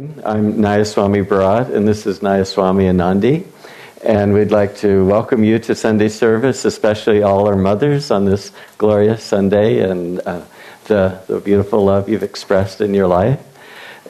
I'm 0.00 0.54
Nayaswami 0.54 1.26
Bharat, 1.26 1.74
and 1.74 1.86
this 1.86 2.06
is 2.06 2.20
Nayaswami 2.20 2.84
Anandi. 2.84 3.44
And 4.02 4.32
we'd 4.32 4.50
like 4.50 4.76
to 4.76 5.04
welcome 5.04 5.44
you 5.44 5.58
to 5.58 5.74
Sunday 5.74 6.08
service, 6.08 6.64
especially 6.64 7.22
all 7.22 7.46
our 7.46 7.56
mothers 7.56 8.10
on 8.10 8.24
this 8.24 8.50
glorious 8.78 9.22
Sunday 9.22 9.80
and 9.80 10.18
uh, 10.24 10.40
the, 10.84 11.20
the 11.26 11.38
beautiful 11.40 11.84
love 11.84 12.08
you've 12.08 12.22
expressed 12.22 12.80
in 12.80 12.94
your 12.94 13.08
life. 13.08 13.40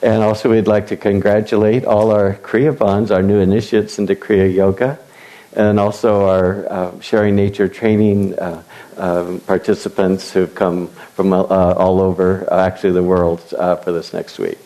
And 0.00 0.22
also, 0.22 0.48
we'd 0.48 0.68
like 0.68 0.86
to 0.88 0.96
congratulate 0.96 1.84
all 1.84 2.12
our 2.12 2.34
Kriyabans, 2.34 3.10
our 3.10 3.22
new 3.22 3.40
initiates 3.40 3.98
into 3.98 4.14
Kriya 4.14 4.54
Yoga, 4.54 4.96
and 5.54 5.80
also 5.80 6.28
our 6.28 6.72
uh, 6.72 7.00
Sharing 7.00 7.34
Nature 7.34 7.66
training 7.66 8.38
uh, 8.38 8.62
um, 8.96 9.40
participants 9.40 10.30
who've 10.30 10.54
come 10.54 10.86
from 10.86 11.32
uh, 11.32 11.42
all 11.46 12.00
over, 12.00 12.46
uh, 12.48 12.64
actually, 12.64 12.92
the 12.92 13.02
world 13.02 13.42
uh, 13.58 13.74
for 13.74 13.90
this 13.90 14.12
next 14.12 14.38
week. 14.38 14.58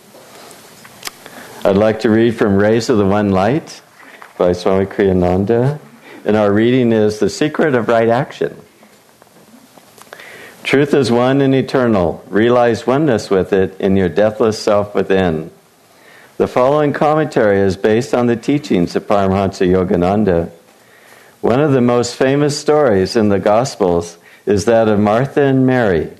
I'd 1.67 1.79
like 1.79 2.01
to 2.01 2.11
read 2.11 2.37
from 2.37 2.57
Rays 2.57 2.91
of 2.91 2.99
the 2.99 3.07
One 3.07 3.31
Light 3.31 3.81
by 4.37 4.53
Swami 4.53 4.85
Kriyananda. 4.85 5.81
And 6.27 6.37
our 6.37 6.53
reading 6.53 6.93
is 6.93 7.21
The 7.21 7.31
Secret 7.31 7.75
of 7.75 7.89
Right 7.89 8.11
Action. 8.11 8.61
Truth 10.63 10.93
is 10.93 11.11
one 11.11 11.41
and 11.41 11.55
eternal. 11.55 12.23
Realize 12.29 12.87
oneness 12.87 13.31
with 13.31 13.55
it 13.55 13.81
in 13.81 13.97
your 13.97 14.11
deathless 14.11 14.59
self 14.59 14.95
within. 14.95 15.51
The 16.37 16.47
following 16.47 16.93
commentary 16.93 17.61
is 17.61 17.79
based 17.79 18.13
on 18.13 18.27
the 18.27 18.37
teachings 18.37 18.95
of 18.95 19.07
Paramahansa 19.07 19.67
Yogananda. 19.67 20.51
One 21.41 21.63
of 21.63 21.73
the 21.73 21.81
most 21.81 22.15
famous 22.15 22.61
stories 22.61 23.17
in 23.17 23.31
the 23.31 23.41
Gospels 23.41 24.19
is 24.45 24.67
that 24.67 24.87
of 24.87 25.01
Martha 25.01 25.41
and 25.41 25.67
Mary. 25.67 26.11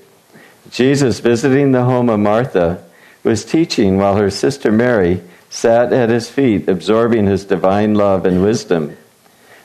Jesus, 0.71 1.19
visiting 1.19 1.71
the 1.71 1.83
home 1.83 2.09
of 2.09 2.19
Martha, 2.19 2.83
was 3.21 3.45
teaching 3.45 3.97
while 3.97 4.15
her 4.15 4.31
sister 4.31 4.71
Mary 4.71 5.21
sat 5.49 5.93
at 5.93 6.09
his 6.09 6.29
feet, 6.29 6.67
absorbing 6.67 7.25
his 7.25 7.45
divine 7.45 7.95
love 7.95 8.25
and 8.25 8.41
wisdom. 8.41 8.97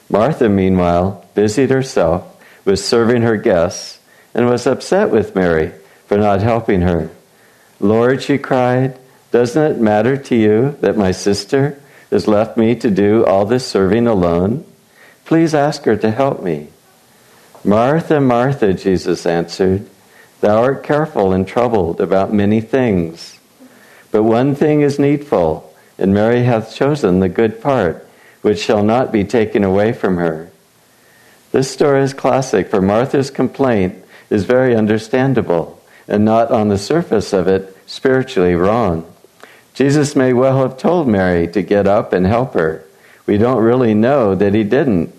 Martha, 0.08 0.48
meanwhile, 0.48 1.24
busied 1.34 1.70
herself 1.70 2.26
with 2.64 2.78
serving 2.78 3.22
her 3.22 3.36
guests 3.36 3.98
and 4.34 4.48
was 4.48 4.66
upset 4.66 5.10
with 5.10 5.34
Mary 5.34 5.72
for 6.06 6.18
not 6.18 6.40
helping 6.40 6.82
her. 6.82 7.10
Lord, 7.78 8.22
she 8.22 8.38
cried, 8.38 8.98
doesn't 9.30 9.72
it 9.72 9.80
matter 9.80 10.16
to 10.16 10.36
you 10.36 10.76
that 10.80 10.96
my 10.96 11.12
sister 11.12 11.80
has 12.10 12.26
left 12.26 12.56
me 12.56 12.74
to 12.74 12.90
do 12.90 13.24
all 13.24 13.46
this 13.46 13.66
serving 13.66 14.06
alone? 14.06 14.64
Please 15.24 15.54
ask 15.54 15.84
her 15.84 15.96
to 15.96 16.10
help 16.10 16.42
me. 16.42 16.68
Martha, 17.64 18.20
Martha, 18.20 18.74
Jesus 18.74 19.26
answered, 19.26 19.88
thou 20.40 20.62
art 20.62 20.82
careful 20.82 21.32
and 21.32 21.46
troubled 21.46 22.00
about 22.00 22.32
many 22.32 22.60
things. 22.60 23.38
But 24.10 24.24
one 24.24 24.54
thing 24.54 24.80
is 24.80 24.98
needful 24.98 25.69
and 26.00 26.14
Mary 26.14 26.42
hath 26.44 26.74
chosen 26.74 27.20
the 27.20 27.28
good 27.28 27.60
part, 27.60 28.06
which 28.42 28.58
shall 28.58 28.82
not 28.82 29.12
be 29.12 29.22
taken 29.24 29.62
away 29.62 29.92
from 29.92 30.16
her. 30.16 30.50
This 31.52 31.70
story 31.70 32.02
is 32.02 32.14
classic, 32.14 32.68
for 32.68 32.80
Martha's 32.80 33.30
complaint 33.30 34.02
is 34.30 34.44
very 34.44 34.74
understandable 34.74 35.80
and 36.08 36.24
not 36.24 36.50
on 36.50 36.68
the 36.68 36.78
surface 36.78 37.32
of 37.32 37.46
it 37.46 37.76
spiritually 37.86 38.54
wrong. 38.54 39.04
Jesus 39.74 40.16
may 40.16 40.32
well 40.32 40.62
have 40.62 40.78
told 40.78 41.06
Mary 41.06 41.46
to 41.48 41.62
get 41.62 41.86
up 41.86 42.12
and 42.12 42.26
help 42.26 42.54
her. 42.54 42.84
We 43.26 43.38
don't 43.38 43.62
really 43.62 43.94
know 43.94 44.34
that 44.34 44.54
he 44.54 44.64
didn't, 44.64 45.14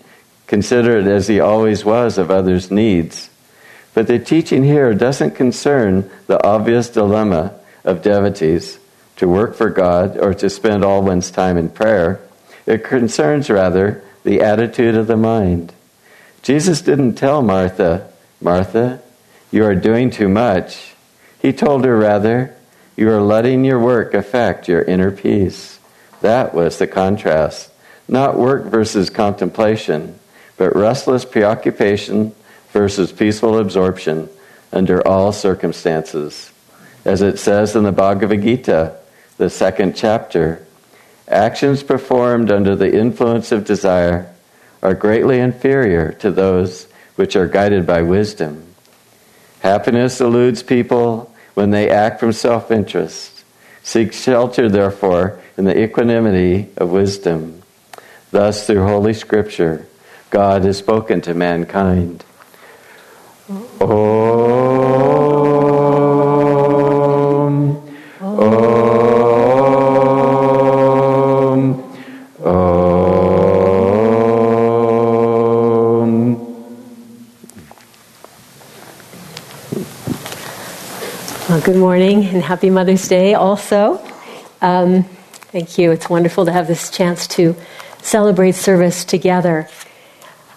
considerate 0.48 1.08
as 1.08 1.28
he 1.28 1.40
always 1.40 1.86
was 1.86 2.18
of 2.18 2.30
others' 2.30 2.70
needs. 2.70 3.30
But 3.94 4.08
the 4.08 4.20
teaching 4.20 4.64
here 4.64 4.94
doesn't 4.94 5.36
concern 5.36 6.10
the 6.28 6.45
obvious 6.45 6.90
dilemma 6.90 7.54
of 7.86 8.02
devotees 8.02 8.78
to 9.22 9.27
work 9.27 9.53
for 9.53 9.69
God 9.69 10.17
or 10.17 10.33
to 10.33 10.50
spend 10.50 10.83
all 10.83 11.03
one's 11.03 11.30
time 11.30 11.55
in 11.55 11.69
prayer. 11.69 12.19
It 12.66 12.83
concerns 12.83 13.52
rather 13.52 14.03
the 14.23 14.41
attitude 14.41 14.95
of 14.95 15.05
the 15.05 15.16
mind. 15.16 15.72
Jesus 16.41 16.81
didn't 16.81 17.14
tell 17.14 17.44
Martha, 17.44 18.09
Martha, 18.42 18.99
you 19.52 19.64
are 19.64 19.76
doing 19.76 20.10
too 20.10 20.27
much. 20.27 20.95
He 21.39 21.54
told 21.54 21.86
her 21.86 21.95
rather, 21.95 22.55
you 22.95 23.11
are 23.11 23.21
letting 23.21 23.64
your 23.64 23.77
work 23.77 24.15
affect 24.15 24.67
your 24.67 24.81
inner 24.81 25.11
peace. 25.11 25.77
That 26.21 26.55
was 26.55 26.80
the 26.80 26.87
contrast. 26.87 27.70
Not 28.08 28.39
work 28.39 28.65
versus 28.65 29.11
contemplation, 29.11 30.17
but 30.58 30.76
restless 30.76 31.26
preoccupation 31.26 32.33
versus 32.71 33.11
peaceful 33.11 33.60
absorption 33.60 34.30
under 34.71 35.08
all 35.08 35.31
circumstances. 35.31 36.52
As 37.05 37.21
it 37.21 37.37
says 37.37 37.76
in 37.76 37.83
the 37.83 37.92
Bhagavad 37.92 38.42
Gita, 38.42 38.98
the 39.37 39.49
second 39.49 39.95
chapter, 39.95 40.65
actions 41.27 41.83
performed 41.83 42.52
under 42.52 42.75
the 42.75 42.93
influence 42.97 43.52
of 43.52 43.65
desire 43.65 44.31
are 44.81 44.93
greatly 44.93 45.39
inferior 45.39 46.11
to 46.14 46.31
those 46.31 46.87
which 47.15 47.36
are 47.36 47.47
guided 47.47 47.86
by 47.86 48.02
wisdom. 48.02 48.65
Happiness 49.59 50.19
eludes 50.19 50.64
people 50.64 51.33
when 51.53 51.71
they 51.71 51.89
act 51.89 52.19
from 52.19 52.31
self 52.31 52.71
interest. 52.71 53.43
Seek 53.83 54.14
shelter, 54.14 54.69
therefore, 54.69 55.39
in 55.58 55.65
the 55.65 55.83
equanimity 55.83 56.69
of 56.77 56.92
wisdom. 56.92 57.61
Thus, 58.31 58.65
through 58.65 58.83
Holy 58.83 59.13
Scripture, 59.13 59.87
God 60.30 60.63
has 60.63 60.77
spoken 60.77 61.21
to 61.21 61.33
mankind. 61.33 62.23
Om, 63.49 64.51
good 81.64 81.76
morning 81.76 82.26
and 82.26 82.42
happy 82.42 82.72
Mother's 82.72 83.08
Day 83.08 83.36
also. 83.36 84.04
Um, 84.61 85.04
thank 85.52 85.77
you. 85.77 85.92
It's 85.92 86.10
wonderful 86.10 86.45
to 86.45 86.52
have 86.52 86.66
this 86.66 86.89
chance 86.89 87.27
to 87.27 87.55
celebrate 88.02 88.54
service 88.54 89.05
together. 89.05 89.70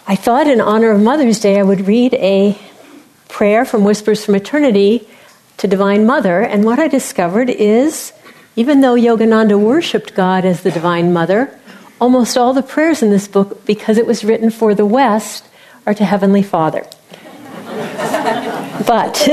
I 0.07 0.17
thought, 0.17 0.47
in 0.47 0.63
honor 0.63 0.93
of 0.93 1.03
Mother's 1.03 1.41
Day, 1.41 1.59
I 1.59 1.63
would 1.63 1.87
read 1.87 2.15
a 2.15 2.59
prayer 3.29 3.67
from 3.67 3.85
Whispers 3.85 4.25
from 4.25 4.35
Eternity 4.35 5.07
to 5.59 5.69
Divine 5.69 6.07
Mother. 6.07 6.41
And 6.41 6.65
what 6.65 6.79
I 6.79 6.89
discovered 6.89 7.51
is 7.51 8.15
even 8.57 8.81
though 8.81 8.95
Yogananda 8.95 9.61
worshiped 9.61 10.15
God 10.15 10.47
as 10.47 10.63
the 10.63 10.71
Divine 10.71 11.13
Mother, 11.13 11.55
almost 12.01 12.39
all 12.39 12.55
the 12.55 12.63
prayers 12.63 13.03
in 13.03 13.11
this 13.11 13.29
book, 13.29 13.67
because 13.67 13.99
it 13.99 14.07
was 14.07 14.25
written 14.25 14.49
for 14.49 14.75
the 14.75 14.87
West, 14.87 15.47
are 15.87 15.93
to 15.93 16.05
Heavenly 16.07 16.43
Father. 16.43 16.87
but 18.87 19.29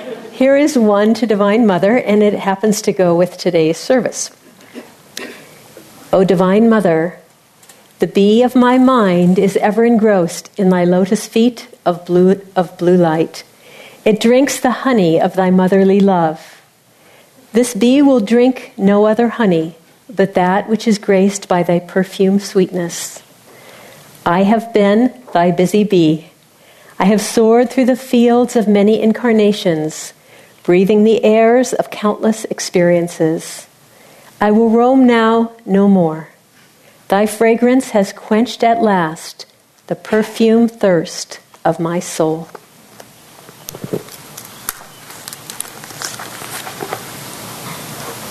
Here 0.36 0.54
is 0.54 0.76
one 0.76 1.14
to 1.14 1.26
Divine 1.26 1.66
Mother, 1.66 1.96
and 1.96 2.22
it 2.22 2.34
happens 2.34 2.82
to 2.82 2.92
go 2.92 3.16
with 3.16 3.38
today's 3.38 3.78
service. 3.78 4.30
O 6.12 6.24
Divine 6.24 6.68
Mother, 6.68 7.18
the 8.00 8.06
bee 8.06 8.42
of 8.42 8.54
my 8.54 8.76
mind 8.76 9.38
is 9.38 9.56
ever 9.56 9.82
engrossed 9.82 10.50
in 10.58 10.68
thy 10.68 10.84
lotus 10.84 11.26
feet 11.26 11.68
of 11.86 12.04
blue, 12.04 12.38
of 12.54 12.76
blue 12.76 12.98
light. 12.98 13.44
It 14.04 14.20
drinks 14.20 14.60
the 14.60 14.84
honey 14.84 15.18
of 15.18 15.36
thy 15.36 15.48
motherly 15.48 16.00
love. 16.00 16.60
This 17.54 17.72
bee 17.72 18.02
will 18.02 18.20
drink 18.20 18.74
no 18.76 19.06
other 19.06 19.28
honey 19.40 19.76
but 20.06 20.34
that 20.34 20.68
which 20.68 20.86
is 20.86 20.98
graced 20.98 21.48
by 21.48 21.62
thy 21.62 21.80
perfume 21.80 22.40
sweetness. 22.40 23.22
I 24.26 24.42
have 24.42 24.74
been 24.74 25.18
thy 25.32 25.50
busy 25.50 25.82
bee. 25.82 26.28
I 26.98 27.06
have 27.06 27.22
soared 27.22 27.70
through 27.70 27.86
the 27.86 27.96
fields 27.96 28.54
of 28.54 28.68
many 28.68 29.00
incarnations 29.00 30.12
breathing 30.66 31.04
the 31.04 31.22
airs 31.22 31.72
of 31.72 31.90
countless 31.90 32.44
experiences. 32.46 33.68
I 34.40 34.50
will 34.50 34.68
roam 34.68 35.06
now 35.06 35.52
no 35.64 35.86
more. 35.86 36.30
Thy 37.06 37.24
fragrance 37.24 37.90
has 37.90 38.12
quenched 38.12 38.64
at 38.64 38.82
last 38.82 39.46
the 39.86 39.94
perfume 39.94 40.66
thirst 40.66 41.38
of 41.64 41.78
my 41.78 42.00
soul. 42.00 42.48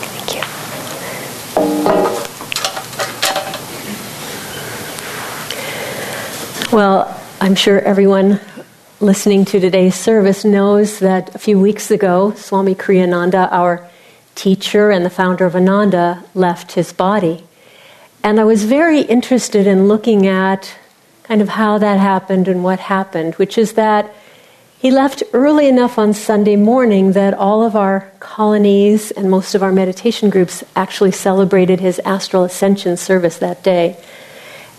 Thank 0.03 0.35
you. 0.35 0.43
Well, 6.75 7.17
I'm 7.39 7.55
sure 7.55 7.79
everyone 7.79 8.41
listening 9.05 9.45
to 9.45 9.59
today's 9.59 9.93
service 9.93 10.43
knows 10.43 10.97
that 10.97 11.35
a 11.35 11.37
few 11.37 11.59
weeks 11.59 11.91
ago, 11.91 12.33
Swami 12.33 12.73
Kriyananda, 12.73 13.47
our 13.51 13.87
teacher 14.33 14.89
and 14.89 15.05
the 15.05 15.11
founder 15.11 15.45
of 15.45 15.55
Ananda, 15.55 16.23
left 16.33 16.71
his 16.71 16.91
body. 16.91 17.43
And 18.23 18.39
I 18.39 18.45
was 18.45 18.63
very 18.63 19.01
interested 19.01 19.67
in 19.67 19.87
looking 19.87 20.25
at 20.25 20.75
kind 21.21 21.39
of 21.39 21.49
how 21.49 21.77
that 21.77 21.99
happened 21.99 22.47
and 22.47 22.63
what 22.63 22.79
happened, 22.79 23.35
which 23.35 23.59
is 23.59 23.73
that 23.73 24.11
he 24.79 24.89
left 24.89 25.21
early 25.33 25.67
enough 25.67 25.99
on 25.99 26.15
Sunday 26.15 26.55
morning 26.55 27.11
that 27.11 27.35
all 27.35 27.61
of 27.61 27.75
our 27.75 28.11
colonies 28.19 29.11
and 29.11 29.29
most 29.29 29.53
of 29.53 29.61
our 29.61 29.71
meditation 29.71 30.31
groups 30.31 30.63
actually 30.75 31.11
celebrated 31.11 31.79
his 31.79 31.99
astral 31.99 32.43
ascension 32.43 32.97
service 32.97 33.37
that 33.37 33.63
day. 33.63 34.03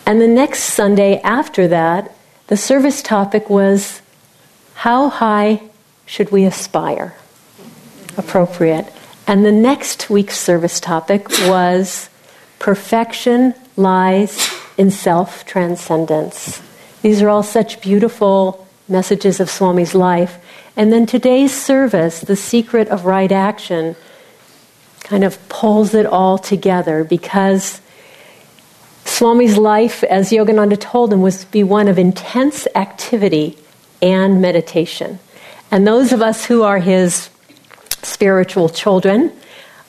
And 0.05 0.20
the 0.20 0.26
next 0.26 0.64
Sunday 0.64 1.20
after 1.20 1.69
that, 1.69 2.12
the 2.49 2.56
service 2.56 3.02
topic 3.02 3.49
was 3.49 4.02
How 4.76 5.08
high 5.08 5.62
should 6.05 6.31
we 6.31 6.44
aspire? 6.44 7.14
Appropriate. 8.19 8.93
And 9.26 9.44
the 9.44 9.50
next 9.50 10.11
week's 10.11 10.38
service 10.38 10.81
topic 10.81 11.28
was 11.49 12.11
Perfection 12.58 13.55
lies 13.76 14.38
in 14.76 14.90
self 14.90 15.46
transcendence. 15.46 16.61
These 17.00 17.23
are 17.23 17.28
all 17.31 17.43
such 17.43 17.81
beautiful 17.81 18.67
messages 18.87 19.40
of 19.40 19.49
Swami's 19.49 19.94
life. 19.94 20.38
And 20.76 20.93
then 20.93 21.06
today's 21.06 21.55
service, 21.55 22.20
The 22.20 22.37
Secret 22.37 22.88
of 22.88 23.06
Right 23.06 23.32
Action, 23.32 23.96
kind 25.00 25.25
of 25.25 25.49
pulls 25.49 25.94
it 25.94 26.05
all 26.05 26.37
together 26.37 27.02
because 27.02 27.81
Swami's 29.06 29.56
life, 29.56 30.05
as 30.05 30.31
Yogananda 30.31 30.78
told 30.78 31.14
him, 31.14 31.23
was 31.23 31.44
to 31.44 31.50
be 31.50 31.64
one 31.64 31.88
of 31.88 31.99
intense 31.99 32.69
activity 32.75 33.56
and 34.02 34.40
meditation. 34.40 35.19
And 35.70 35.87
those 35.87 36.12
of 36.12 36.22
us 36.22 36.44
who 36.44 36.62
are 36.62 36.78
his 36.78 37.31
spiritual 38.02 38.69
children, 38.69 39.32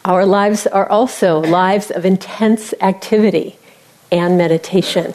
our 0.06 0.26
lives 0.26 0.66
are 0.68 0.90
also 0.90 1.40
lives 1.40 1.92
of 1.92 2.06
intense 2.06 2.74
activity 2.82 3.58
and 4.12 4.38
meditation. 4.38 5.14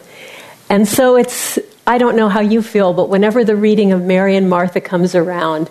And 0.68 0.86
so 0.86 1.16
it's, 1.16 1.58
I 1.86 1.98
don't 1.98 2.16
know 2.16 2.28
how 2.28 2.40
you 2.40 2.62
feel, 2.62 2.92
but 2.92 3.08
whenever 3.08 3.44
the 3.44 3.56
reading 3.56 3.92
of 3.92 4.02
Mary 4.02 4.36
and 4.36 4.48
Martha 4.48 4.80
comes 4.80 5.14
around, 5.14 5.70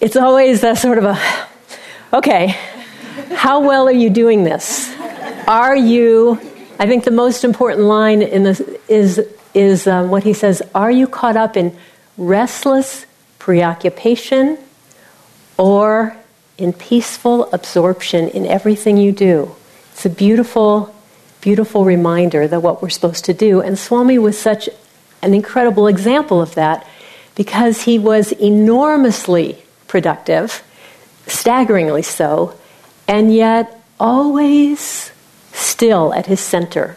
it's 0.00 0.16
always 0.16 0.62
a 0.64 0.76
sort 0.76 0.98
of 0.98 1.04
a, 1.04 1.18
okay, 2.12 2.48
how 3.34 3.60
well 3.60 3.88
are 3.88 3.92
you 3.92 4.10
doing 4.10 4.44
this? 4.44 4.94
Are 5.46 5.76
you 5.76 6.38
I 6.82 6.86
think 6.86 7.04
the 7.04 7.12
most 7.12 7.44
important 7.44 7.84
line 7.84 8.22
in 8.22 8.42
this 8.42 8.60
is, 8.88 9.20
is 9.54 9.86
um, 9.86 10.10
what 10.10 10.24
he 10.24 10.32
says 10.32 10.62
Are 10.74 10.90
you 10.90 11.06
caught 11.06 11.36
up 11.36 11.56
in 11.56 11.76
restless 12.16 13.06
preoccupation 13.38 14.58
or 15.58 16.16
in 16.58 16.72
peaceful 16.72 17.52
absorption 17.52 18.28
in 18.28 18.46
everything 18.46 18.96
you 18.96 19.12
do? 19.12 19.54
It's 19.92 20.06
a 20.06 20.10
beautiful, 20.10 20.94
beautiful 21.40 21.84
reminder 21.84 22.46
that 22.48 22.60
what 22.60 22.82
we're 22.82 22.90
supposed 22.90 23.24
to 23.26 23.34
do. 23.34 23.60
And 23.60 23.78
Swami 23.78 24.18
was 24.18 24.38
such 24.38 24.68
an 25.22 25.34
incredible 25.34 25.86
example 25.86 26.40
of 26.40 26.54
that 26.54 26.86
because 27.34 27.82
he 27.82 27.98
was 27.98 28.32
enormously 28.32 29.62
productive, 29.86 30.62
staggeringly 31.26 32.02
so, 32.02 32.58
and 33.06 33.34
yet 33.34 33.82
always 33.98 35.12
still 35.52 36.12
at 36.14 36.26
his 36.26 36.40
center. 36.40 36.96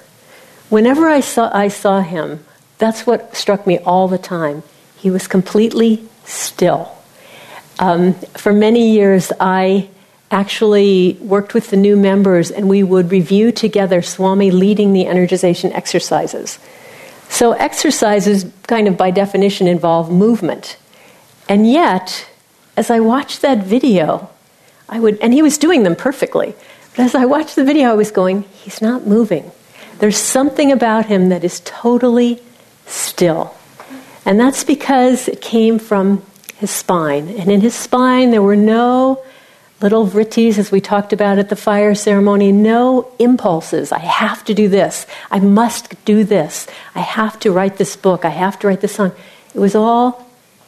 Whenever 0.69 1.07
I 1.07 1.19
saw, 1.19 1.55
I 1.55 1.67
saw 1.67 2.01
him, 2.01 2.43
that's 2.77 3.05
what 3.05 3.35
struck 3.35 3.67
me 3.67 3.77
all 3.79 4.07
the 4.07 4.17
time. 4.17 4.63
He 4.97 5.09
was 5.09 5.27
completely 5.27 6.03
still. 6.25 6.91
Um, 7.79 8.13
for 8.13 8.53
many 8.53 8.91
years, 8.91 9.31
I 9.39 9.89
actually 10.31 11.17
worked 11.21 11.53
with 11.53 11.69
the 11.69 11.77
new 11.77 11.95
members 11.95 12.51
and 12.51 12.67
we 12.67 12.83
would 12.83 13.11
review 13.11 13.51
together 13.51 14.01
Swami 14.01 14.51
leading 14.51 14.93
the 14.93 15.05
energization 15.05 15.73
exercises. 15.73 16.59
So, 17.29 17.53
exercises, 17.53 18.45
kind 18.67 18.87
of 18.87 18.97
by 18.97 19.11
definition, 19.11 19.67
involve 19.67 20.11
movement. 20.11 20.77
And 21.49 21.69
yet, 21.69 22.27
as 22.77 22.89
I 22.89 22.99
watched 22.99 23.41
that 23.41 23.63
video, 23.63 24.29
I 24.87 24.99
would, 24.99 25.19
and 25.21 25.33
he 25.33 25.41
was 25.41 25.57
doing 25.57 25.83
them 25.83 25.95
perfectly. 25.95 26.53
But 26.95 26.99
as 27.03 27.15
I 27.15 27.25
watched 27.25 27.55
the 27.55 27.65
video, 27.65 27.89
I 27.89 27.93
was 27.93 28.11
going, 28.11 28.43
he's 28.43 28.81
not 28.81 29.05
moving. 29.05 29.51
There's 29.99 30.17
something 30.17 30.71
about 30.71 31.07
him 31.07 31.29
that 31.29 31.43
is 31.43 31.61
totally 31.61 32.41
still. 32.85 33.55
And 34.25 34.39
that's 34.39 34.63
because 34.63 35.27
it 35.27 35.41
came 35.41 35.79
from 35.79 36.23
his 36.57 36.71
spine. 36.71 37.29
And 37.29 37.51
in 37.51 37.61
his 37.61 37.75
spine, 37.75 38.31
there 38.31 38.41
were 38.41 38.55
no 38.55 39.23
little 39.81 40.07
vrittis, 40.07 40.57
as 40.57 40.71
we 40.71 40.81
talked 40.81 41.13
about 41.13 41.37
at 41.37 41.49
the 41.49 41.55
fire 41.55 41.93
ceremony, 41.93 42.51
no 42.51 43.11
impulses. 43.19 43.91
I 43.91 43.99
have 43.99 44.43
to 44.45 44.53
do 44.53 44.67
this. 44.67 45.05
I 45.29 45.39
must 45.39 46.03
do 46.05 46.23
this. 46.23 46.65
I 46.95 47.01
have 47.01 47.39
to 47.41 47.51
write 47.51 47.77
this 47.77 47.95
book. 47.95 48.25
I 48.25 48.29
have 48.29 48.57
to 48.59 48.67
write 48.67 48.81
this 48.81 48.95
song. 48.95 49.11
It 49.53 49.59
was 49.59 49.75
all 49.75 50.27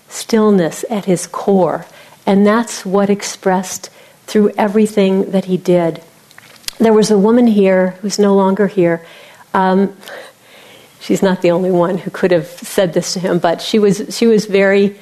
stillness 0.10 0.86
at 0.90 1.06
his 1.06 1.26
core. 1.26 1.86
And 2.26 2.46
that's 2.46 2.86
what 2.86 3.10
expressed 3.10 3.90
through 4.28 4.52
everything 4.58 5.32
that 5.32 5.46
he 5.46 5.58
did 5.58 6.04
there 6.80 6.94
was 6.94 7.10
a 7.12 7.18
woman 7.18 7.48
here 7.48 7.92
who's 8.02 8.20
no 8.20 8.36
longer 8.36 8.68
here. 8.68 9.06
Um, 9.54 9.96
she's 11.08 11.24
not 11.24 11.42
the 11.42 11.52
only 11.52 11.72
one 11.72 11.98
who 11.98 12.12
could 12.12 12.32
have 12.32 12.48
said 12.48 12.94
this 12.94 13.14
to 13.14 13.20
him, 13.20 13.40
but 13.40 13.62
she 13.62 13.80
was 13.80 14.04
she 14.10 14.28
was 14.28 14.46
very 14.46 15.00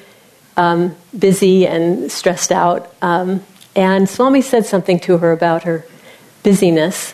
um, 0.56 0.94
busy 1.18 1.66
and 1.66 2.10
stressed 2.10 2.52
out. 2.52 2.94
Um, 3.02 3.44
and 3.74 4.08
Swami 4.08 4.40
said 4.40 4.66
something 4.66 5.00
to 5.00 5.18
her 5.18 5.32
about 5.32 5.64
her 5.64 5.84
busyness. 6.44 7.12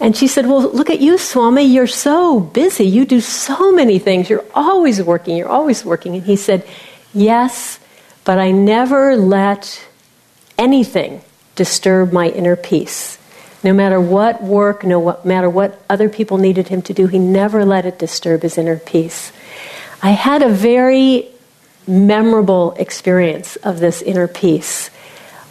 And 0.00 0.16
she 0.16 0.26
said, 0.26 0.46
Well, 0.46 0.62
look 0.72 0.90
at 0.90 0.98
you, 0.98 1.18
Swami. 1.18 1.62
You're 1.62 1.86
so 1.86 2.40
busy. 2.40 2.84
You 2.84 3.04
do 3.04 3.20
so 3.20 3.70
many 3.70 4.00
things. 4.00 4.28
You're 4.28 4.44
always 4.54 5.00
working. 5.00 5.36
You're 5.36 5.48
always 5.48 5.84
working. 5.84 6.16
And 6.16 6.24
he 6.24 6.34
said, 6.34 6.66
Yes, 7.14 7.78
but 8.24 8.38
I 8.38 8.50
never 8.50 9.16
let 9.16 9.86
anything 10.58 11.22
disturb 11.54 12.12
my 12.12 12.28
inner 12.28 12.56
peace. 12.56 13.18
No 13.64 13.72
matter 13.72 14.00
what 14.00 14.42
work, 14.42 14.84
no 14.84 15.18
matter 15.24 15.48
what 15.48 15.80
other 15.88 16.08
people 16.08 16.38
needed 16.38 16.68
him 16.68 16.82
to 16.82 16.92
do, 16.92 17.06
he 17.06 17.18
never 17.18 17.64
let 17.64 17.86
it 17.86 17.98
disturb 17.98 18.42
his 18.42 18.58
inner 18.58 18.76
peace. 18.76 19.32
I 20.02 20.10
had 20.10 20.42
a 20.42 20.48
very 20.48 21.28
memorable 21.86 22.72
experience 22.72 23.56
of 23.56 23.78
this 23.78 24.02
inner 24.02 24.26
peace. 24.26 24.90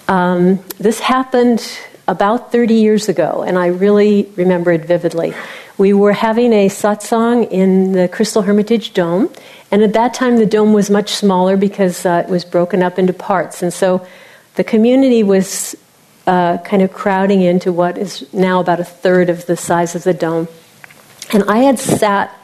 Um, 0.07 0.59
this 0.77 0.99
happened 0.99 1.65
about 2.07 2.51
30 2.51 2.73
years 2.73 3.07
ago, 3.07 3.43
and 3.47 3.57
I 3.57 3.67
really 3.67 4.29
remember 4.35 4.71
it 4.71 4.85
vividly. 4.85 5.33
We 5.77 5.93
were 5.93 6.13
having 6.13 6.51
a 6.51 6.67
satsang 6.67 7.49
in 7.49 7.93
the 7.93 8.09
Crystal 8.09 8.41
Hermitage 8.41 8.93
Dome, 8.93 9.31
and 9.71 9.81
at 9.81 9.93
that 9.93 10.13
time 10.13 10.37
the 10.37 10.45
dome 10.45 10.73
was 10.73 10.89
much 10.89 11.11
smaller 11.11 11.55
because 11.55 12.05
uh, 12.05 12.23
it 12.25 12.29
was 12.29 12.43
broken 12.43 12.83
up 12.83 12.99
into 12.99 13.13
parts, 13.13 13.63
and 13.63 13.73
so 13.73 14.05
the 14.55 14.63
community 14.65 15.23
was 15.23 15.75
uh, 16.27 16.57
kind 16.59 16.81
of 16.81 16.93
crowding 16.93 17.41
into 17.41 17.71
what 17.71 17.97
is 17.97 18.31
now 18.33 18.59
about 18.59 18.79
a 18.79 18.83
third 18.83 19.29
of 19.29 19.45
the 19.45 19.57
size 19.57 19.95
of 19.95 20.03
the 20.03 20.13
dome. 20.13 20.47
And 21.33 21.43
I 21.49 21.59
had 21.59 21.79
sat 21.79 22.35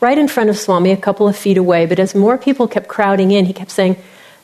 right 0.00 0.16
in 0.16 0.28
front 0.28 0.50
of 0.50 0.58
Swami, 0.58 0.92
a 0.92 0.96
couple 0.96 1.28
of 1.28 1.36
feet 1.36 1.58
away, 1.58 1.86
but 1.86 1.98
as 1.98 2.14
more 2.14 2.38
people 2.38 2.68
kept 2.68 2.88
crowding 2.88 3.30
in, 3.30 3.44
he 3.44 3.52
kept 3.52 3.70
saying, 3.70 3.96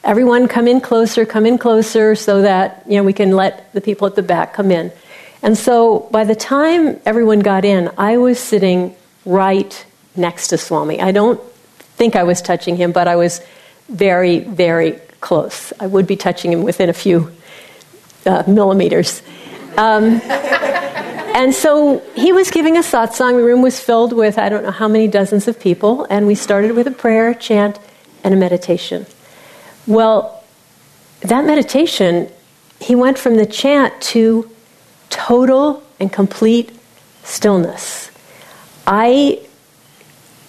Everyone 0.05 0.49
come 0.49 0.66
in 0.66 0.81
closer, 0.81 1.25
come 1.25 1.47
in 1.47 1.59
closer, 1.59 2.16
so 2.16 2.43
that 2.43 2.83
you 2.88 2.97
know, 2.97 3.05
we 3.05 3.12
can 3.12 3.37
let 3.37 3.73
the 3.73 3.81
people 3.81 4.09
at 4.09 4.16
the 4.16 4.23
back 4.23 4.52
come 4.52 4.73
in. 4.73 4.90
And 5.43 5.57
so 5.57 6.09
by 6.11 6.25
the 6.25 6.35
time 6.35 7.00
everyone 7.07 7.38
got 7.38 7.64
in, 7.64 7.90
I 7.97 8.16
was 8.16 8.40
sitting 8.40 8.97
right 9.25 9.87
next 10.16 10.49
to 10.49 10.59
Swami. 10.59 11.00
I 11.00 11.12
don't 11.12 11.40
think 11.97 12.16
I 12.16 12.25
was 12.25 12.43
touching 12.43 12.76
him, 12.76 12.90
but 12.90 13.07
I 13.07 13.14
was 13.14 13.40
very, 13.88 14.40
very 14.40 14.93
close. 15.21 15.73
I 15.78 15.87
would 15.87 16.09
be 16.09 16.16
touching 16.16 16.52
him 16.52 16.62
within 16.62 16.88
a 16.88 16.93
few 16.93 17.33
uh, 18.26 18.45
millimeters. 18.47 19.23
Um, 19.76 20.21
and 21.35 21.55
so 21.55 22.00
he 22.14 22.33
was 22.33 22.50
giving 22.50 22.76
a 22.76 22.81
satsang. 22.81 23.37
The 23.37 23.45
room 23.45 23.62
was 23.62 23.81
filled 23.81 24.12
with 24.12 24.38
I 24.38 24.49
don't 24.49 24.64
know 24.64 24.71
how 24.71 24.88
many 24.88 25.09
dozens 25.09 25.49
of 25.49 25.59
people, 25.59 26.07
and 26.11 26.26
we 26.26 26.35
started 26.35 26.73
with 26.73 26.87
a 26.87 26.91
prayer, 26.91 27.35
chant, 27.35 27.79
and 28.23 28.35
a 28.35 28.37
meditation. 28.37 29.07
Well, 29.87 30.43
that 31.21 31.45
meditation, 31.45 32.29
he 32.81 32.95
went 32.95 33.19
from 33.19 33.37
the 33.37 33.47
chant 33.47 34.00
to 34.12 34.50
total 35.11 35.83
and 35.99 36.12
complete 36.12 36.71
stillness. 37.25 38.11
I, 38.87 39.41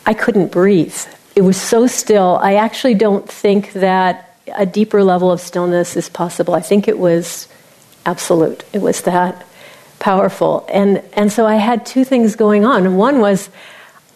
I 0.06 0.14
couldn't 0.14 0.52
breathe. 0.52 0.98
It 1.36 1.42
was 1.42 1.60
so 1.60 1.88
still. 1.88 2.40
I 2.42 2.56
actually 2.56 2.96
don't 2.96 3.30
think 3.30 3.74
that 3.74 4.38
a 4.56 4.66
deeper 4.66 5.04
level 5.04 5.32
of 5.32 5.40
stillness 5.40 5.96
is 5.96 6.10
possible. 6.10 6.54
I 6.54 6.62
think 6.62 6.88
it 6.88 6.98
was 6.98 7.48
absolute. 8.06 8.64
It 8.74 8.82
was 8.82 9.02
that 9.02 9.46
powerful. 10.00 10.66
And, 10.72 11.02
and 11.14 11.32
so 11.32 11.46
I 11.46 11.56
had 11.56 11.86
two 11.86 12.04
things 12.04 12.36
going 12.36 12.66
on. 12.66 12.98
One 12.98 13.20
was 13.20 13.50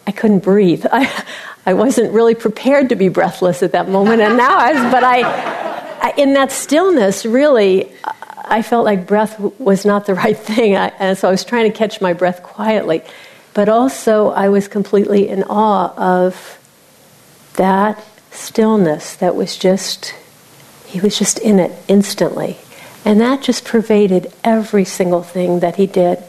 I 0.06 0.10
couldn't 0.10 0.40
breathe. 0.40 0.86
I, 0.92 1.24
I 1.66 1.74
wasn't 1.74 2.12
really 2.12 2.34
prepared 2.34 2.90
to 2.90 2.96
be 2.96 3.08
breathless 3.08 3.62
at 3.62 3.72
that 3.72 3.88
moment. 3.88 4.22
And 4.22 4.36
now 4.36 4.56
I 4.56 4.72
was, 4.72 4.92
but 4.92 5.04
I, 5.04 5.20
I 5.22 6.14
in 6.16 6.34
that 6.34 6.50
stillness, 6.50 7.26
really, 7.26 7.92
I 8.44 8.62
felt 8.62 8.84
like 8.84 9.06
breath 9.06 9.38
was 9.58 9.84
not 9.84 10.06
the 10.06 10.14
right 10.22 10.36
thing. 10.36 10.76
I, 10.76 10.88
and 10.98 11.16
so 11.16 11.28
I 11.28 11.30
was 11.30 11.44
trying 11.44 11.70
to 11.70 11.76
catch 11.76 12.00
my 12.00 12.12
breath 12.12 12.42
quietly. 12.42 13.02
But 13.54 13.68
also, 13.68 14.30
I 14.30 14.48
was 14.50 14.68
completely 14.68 15.28
in 15.28 15.42
awe 15.44 15.92
of 15.96 16.58
that 17.56 18.02
stillness 18.30 19.16
that 19.16 19.34
was 19.34 19.56
just 19.56 20.14
He 20.86 21.00
was 21.00 21.18
just 21.18 21.38
in 21.38 21.58
it 21.58 21.72
instantly. 21.88 22.58
And 23.08 23.22
that 23.22 23.40
just 23.40 23.64
pervaded 23.64 24.30
every 24.44 24.84
single 24.84 25.22
thing 25.22 25.60
that 25.60 25.76
he 25.76 25.86
did. 25.86 26.22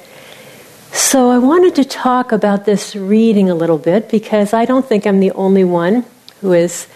So 0.94 1.30
I 1.30 1.38
wanted 1.38 1.76
to 1.76 1.84
talk 1.84 2.32
about 2.32 2.64
this 2.64 2.96
reading 2.96 3.50
a 3.50 3.54
little 3.54 3.78
bit 3.78 4.10
because 4.10 4.54
I 4.54 4.64
don't 4.64 4.86
think 4.86 5.06
I'm 5.06 5.20
the 5.20 5.32
only 5.32 5.66
one 5.66 6.06
who 6.40 6.54
is 6.54 6.88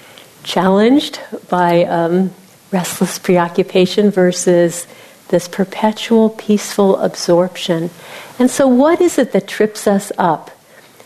challenged 0.42 1.20
by 1.50 1.84
um, 1.84 2.32
restless 2.72 3.20
preoccupation 3.20 4.10
versus 4.10 4.88
this 5.28 5.50
perpetual 5.50 6.30
peaceful 6.30 6.96
absorption. 7.00 7.90
And 8.40 8.50
so, 8.50 8.70
what 8.70 9.02
is 9.02 9.18
it 9.18 9.34
that 9.34 9.50
trips 9.50 9.86
us 9.86 10.14
up? 10.18 10.50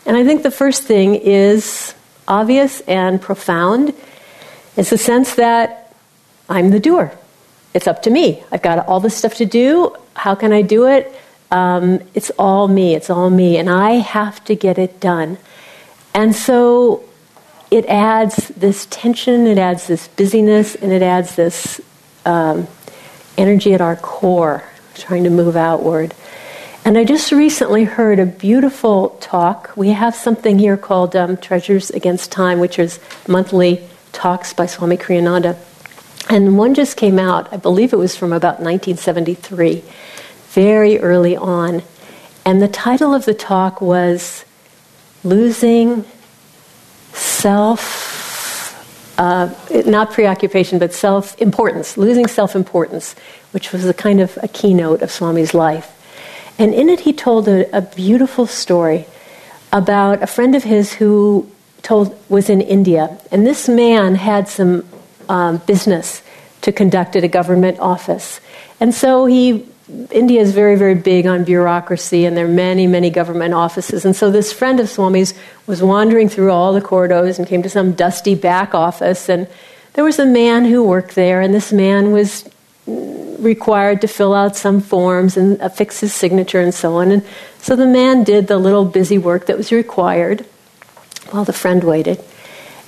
And 0.06 0.16
I 0.16 0.24
think 0.24 0.44
the 0.44 0.52
first 0.52 0.84
thing 0.84 1.16
is 1.16 1.94
obvious 2.28 2.80
and 2.82 3.20
profound. 3.20 3.92
It's 4.76 4.90
the 4.90 4.98
sense 4.98 5.34
that 5.34 5.92
I'm 6.48 6.70
the 6.70 6.78
doer. 6.78 7.18
It's 7.78 7.86
up 7.86 8.02
to 8.02 8.10
me. 8.10 8.42
I've 8.50 8.60
got 8.60 8.88
all 8.88 8.98
this 8.98 9.16
stuff 9.16 9.36
to 9.36 9.46
do. 9.46 9.94
How 10.14 10.34
can 10.34 10.52
I 10.52 10.62
do 10.62 10.88
it? 10.88 11.14
Um, 11.52 12.00
it's 12.12 12.30
all 12.30 12.66
me. 12.66 12.96
It's 12.96 13.08
all 13.08 13.30
me. 13.30 13.56
And 13.56 13.70
I 13.70 14.00
have 14.00 14.44
to 14.46 14.56
get 14.56 14.78
it 14.78 14.98
done. 14.98 15.38
And 16.12 16.34
so 16.34 17.04
it 17.70 17.86
adds 17.86 18.48
this 18.48 18.86
tension, 18.86 19.46
it 19.46 19.58
adds 19.58 19.86
this 19.86 20.08
busyness, 20.08 20.74
and 20.74 20.90
it 20.90 21.02
adds 21.02 21.36
this 21.36 21.80
um, 22.26 22.66
energy 23.36 23.74
at 23.74 23.80
our 23.80 23.94
core, 23.94 24.64
trying 24.94 25.22
to 25.22 25.30
move 25.30 25.54
outward. 25.54 26.14
And 26.84 26.98
I 26.98 27.04
just 27.04 27.30
recently 27.30 27.84
heard 27.84 28.18
a 28.18 28.26
beautiful 28.26 29.10
talk. 29.20 29.70
We 29.76 29.90
have 29.90 30.16
something 30.16 30.58
here 30.58 30.76
called 30.76 31.14
um, 31.14 31.36
Treasures 31.36 31.90
Against 31.90 32.32
Time, 32.32 32.58
which 32.58 32.80
is 32.80 32.98
monthly 33.28 33.88
talks 34.10 34.52
by 34.52 34.66
Swami 34.66 34.96
Kriyananda. 34.96 35.56
And 36.28 36.58
one 36.58 36.74
just 36.74 36.96
came 36.96 37.18
out, 37.18 37.52
I 37.52 37.56
believe 37.56 37.92
it 37.92 37.96
was 37.96 38.14
from 38.14 38.32
about 38.32 38.60
1973, 38.60 39.82
very 40.50 40.98
early 40.98 41.36
on. 41.36 41.82
And 42.44 42.60
the 42.60 42.68
title 42.68 43.14
of 43.14 43.24
the 43.24 43.34
talk 43.34 43.80
was 43.80 44.44
Losing 45.24 46.04
self, 47.12 49.18
uh, 49.18 49.52
not 49.86 50.12
preoccupation, 50.12 50.78
but 50.78 50.92
self 50.92 51.40
importance, 51.40 51.96
losing 51.96 52.26
self 52.26 52.54
importance, 52.54 53.14
which 53.50 53.72
was 53.72 53.84
a 53.84 53.94
kind 53.94 54.20
of 54.20 54.38
a 54.42 54.48
keynote 54.48 55.02
of 55.02 55.10
Swami's 55.10 55.54
life. 55.54 55.94
And 56.58 56.74
in 56.74 56.88
it, 56.88 57.00
he 57.00 57.12
told 57.12 57.48
a, 57.48 57.76
a 57.76 57.80
beautiful 57.80 58.46
story 58.46 59.06
about 59.72 60.22
a 60.22 60.26
friend 60.26 60.54
of 60.54 60.64
his 60.64 60.94
who 60.94 61.50
told 61.82 62.16
was 62.28 62.48
in 62.48 62.60
India, 62.60 63.18
and 63.30 63.46
this 63.46 63.68
man 63.68 64.14
had 64.14 64.48
some 64.48 64.84
um, 65.28 65.58
business 65.58 66.22
to 66.62 66.72
conduct 66.72 67.16
at 67.16 67.24
a 67.24 67.28
government 67.28 67.78
office, 67.78 68.40
and 68.80 68.94
so 68.94 69.26
he 69.26 69.66
India 70.10 70.42
is 70.42 70.52
very, 70.52 70.76
very 70.76 70.94
big 70.94 71.26
on 71.26 71.44
bureaucracy, 71.44 72.26
and 72.26 72.36
there 72.36 72.44
are 72.44 72.48
many, 72.48 72.86
many 72.86 73.08
government 73.08 73.54
offices. 73.54 74.04
And 74.04 74.14
so 74.14 74.30
this 74.30 74.52
friend 74.52 74.80
of 74.80 74.86
Swami's 74.86 75.32
was 75.66 75.82
wandering 75.82 76.28
through 76.28 76.52
all 76.52 76.74
the 76.74 76.82
corridors 76.82 77.38
and 77.38 77.48
came 77.48 77.62
to 77.62 77.70
some 77.70 77.92
dusty 77.92 78.34
back 78.34 78.74
office, 78.74 79.30
and 79.30 79.48
there 79.94 80.04
was 80.04 80.18
a 80.18 80.26
man 80.26 80.66
who 80.66 80.82
worked 80.82 81.14
there, 81.14 81.40
and 81.40 81.54
this 81.54 81.72
man 81.72 82.12
was 82.12 82.48
required 82.86 84.00
to 84.02 84.08
fill 84.08 84.34
out 84.34 84.56
some 84.56 84.80
forms 84.80 85.36
and 85.36 85.60
affix 85.60 86.00
his 86.00 86.14
signature 86.14 86.60
and 86.60 86.74
so 86.74 86.96
on. 86.96 87.10
And 87.10 87.24
so 87.60 87.74
the 87.76 87.86
man 87.86 88.24
did 88.24 88.46
the 88.46 88.58
little 88.58 88.84
busy 88.84 89.16
work 89.16 89.46
that 89.46 89.56
was 89.56 89.72
required 89.72 90.44
while 91.30 91.44
the 91.44 91.52
friend 91.52 91.82
waited. 91.84 92.22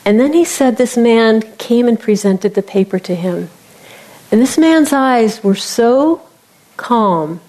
And 0.05 0.19
then 0.19 0.33
he 0.33 0.45
said 0.45 0.77
this 0.77 0.97
man 0.97 1.43
came 1.59 1.87
and 1.87 2.01
presented 2.01 2.55
the 2.55 2.63
paper 2.63 2.99
to 2.99 3.15
him. 3.15 3.51
And 4.31 4.41
this 4.41 4.57
man's 4.57 4.93
eyes 4.93 5.43
were 5.43 5.55
so 5.55 6.23
calm, 6.77 7.41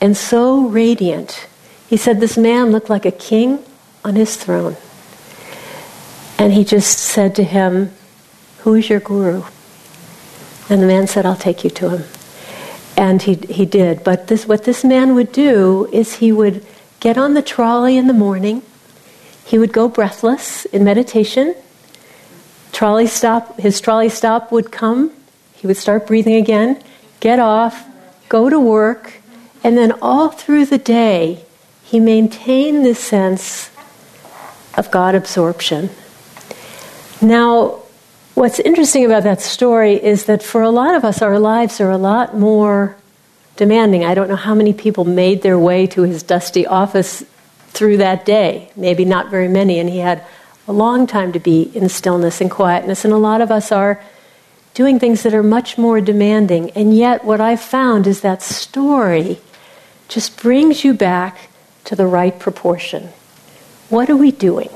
and 0.00 0.16
so 0.16 0.66
radiant. 0.68 1.46
He 1.88 1.96
said 1.96 2.20
this 2.20 2.36
man 2.36 2.70
looked 2.70 2.90
like 2.90 3.06
a 3.06 3.10
king 3.10 3.62
on 4.04 4.16
his 4.16 4.36
throne. 4.36 4.76
And 6.38 6.52
he 6.52 6.64
just 6.64 6.98
said 6.98 7.34
to 7.36 7.44
him, 7.44 7.92
Who 8.58 8.74
is 8.74 8.88
your 8.88 9.00
guru? 9.00 9.42
And 10.68 10.82
the 10.82 10.86
man 10.86 11.06
said, 11.06 11.26
I'll 11.26 11.36
take 11.36 11.64
you 11.64 11.70
to 11.70 11.90
him. 11.90 12.04
And 12.96 13.22
he, 13.22 13.34
he 13.34 13.64
did. 13.64 14.04
But 14.04 14.26
this, 14.28 14.46
what 14.46 14.64
this 14.64 14.84
man 14.84 15.14
would 15.14 15.32
do 15.32 15.88
is 15.92 16.16
he 16.16 16.32
would 16.32 16.64
get 17.00 17.16
on 17.16 17.34
the 17.34 17.42
trolley 17.42 17.96
in 17.96 18.06
the 18.06 18.12
morning, 18.12 18.62
he 19.44 19.58
would 19.58 19.72
go 19.72 19.88
breathless 19.88 20.64
in 20.66 20.84
meditation. 20.84 21.54
Trolley 22.78 23.08
stop, 23.08 23.58
his 23.58 23.80
trolley 23.80 24.08
stop 24.08 24.52
would 24.52 24.70
come, 24.70 25.10
he 25.52 25.66
would 25.66 25.76
start 25.76 26.06
breathing 26.06 26.36
again, 26.36 26.80
get 27.18 27.40
off, 27.40 27.84
go 28.28 28.48
to 28.48 28.60
work, 28.60 29.14
and 29.64 29.76
then 29.76 29.90
all 30.00 30.28
through 30.28 30.64
the 30.66 30.78
day, 30.78 31.44
he 31.82 31.98
maintained 31.98 32.86
this 32.86 33.00
sense 33.00 33.72
of 34.76 34.92
God 34.92 35.16
absorption. 35.16 35.90
Now, 37.20 37.80
what's 38.34 38.60
interesting 38.60 39.04
about 39.04 39.24
that 39.24 39.40
story 39.40 39.94
is 39.94 40.26
that 40.26 40.40
for 40.40 40.62
a 40.62 40.70
lot 40.70 40.94
of 40.94 41.04
us, 41.04 41.20
our 41.20 41.40
lives 41.40 41.80
are 41.80 41.90
a 41.90 41.98
lot 41.98 42.38
more 42.38 42.94
demanding. 43.56 44.04
I 44.04 44.14
don't 44.14 44.28
know 44.28 44.36
how 44.36 44.54
many 44.54 44.72
people 44.72 45.04
made 45.04 45.42
their 45.42 45.58
way 45.58 45.88
to 45.88 46.02
his 46.02 46.22
dusty 46.22 46.64
office 46.64 47.24
through 47.70 47.96
that 47.96 48.24
day. 48.24 48.70
Maybe 48.76 49.04
not 49.04 49.32
very 49.32 49.48
many, 49.48 49.80
and 49.80 49.90
he 49.90 49.98
had 49.98 50.24
a 50.68 50.72
long 50.72 51.06
time 51.06 51.32
to 51.32 51.40
be 51.40 51.62
in 51.74 51.88
stillness 51.88 52.40
and 52.40 52.50
quietness. 52.50 53.04
And 53.04 53.12
a 53.12 53.18
lot 53.18 53.40
of 53.40 53.50
us 53.50 53.72
are 53.72 54.00
doing 54.74 55.00
things 55.00 55.22
that 55.22 55.34
are 55.34 55.42
much 55.42 55.78
more 55.78 56.00
demanding. 56.00 56.70
And 56.72 56.94
yet, 56.94 57.24
what 57.24 57.40
I've 57.40 57.60
found 57.60 58.06
is 58.06 58.20
that 58.20 58.42
story 58.42 59.40
just 60.08 60.40
brings 60.40 60.84
you 60.84 60.94
back 60.94 61.48
to 61.84 61.96
the 61.96 62.06
right 62.06 62.38
proportion. 62.38 63.08
What 63.88 64.10
are 64.10 64.16
we 64.16 64.30
doing? 64.30 64.68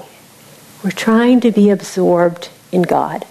We're 0.83 0.91
trying 0.91 1.41
to 1.41 1.53
be 1.53 1.69
absorbed 1.69 2.49
in 2.73 2.83
God. 2.83 3.27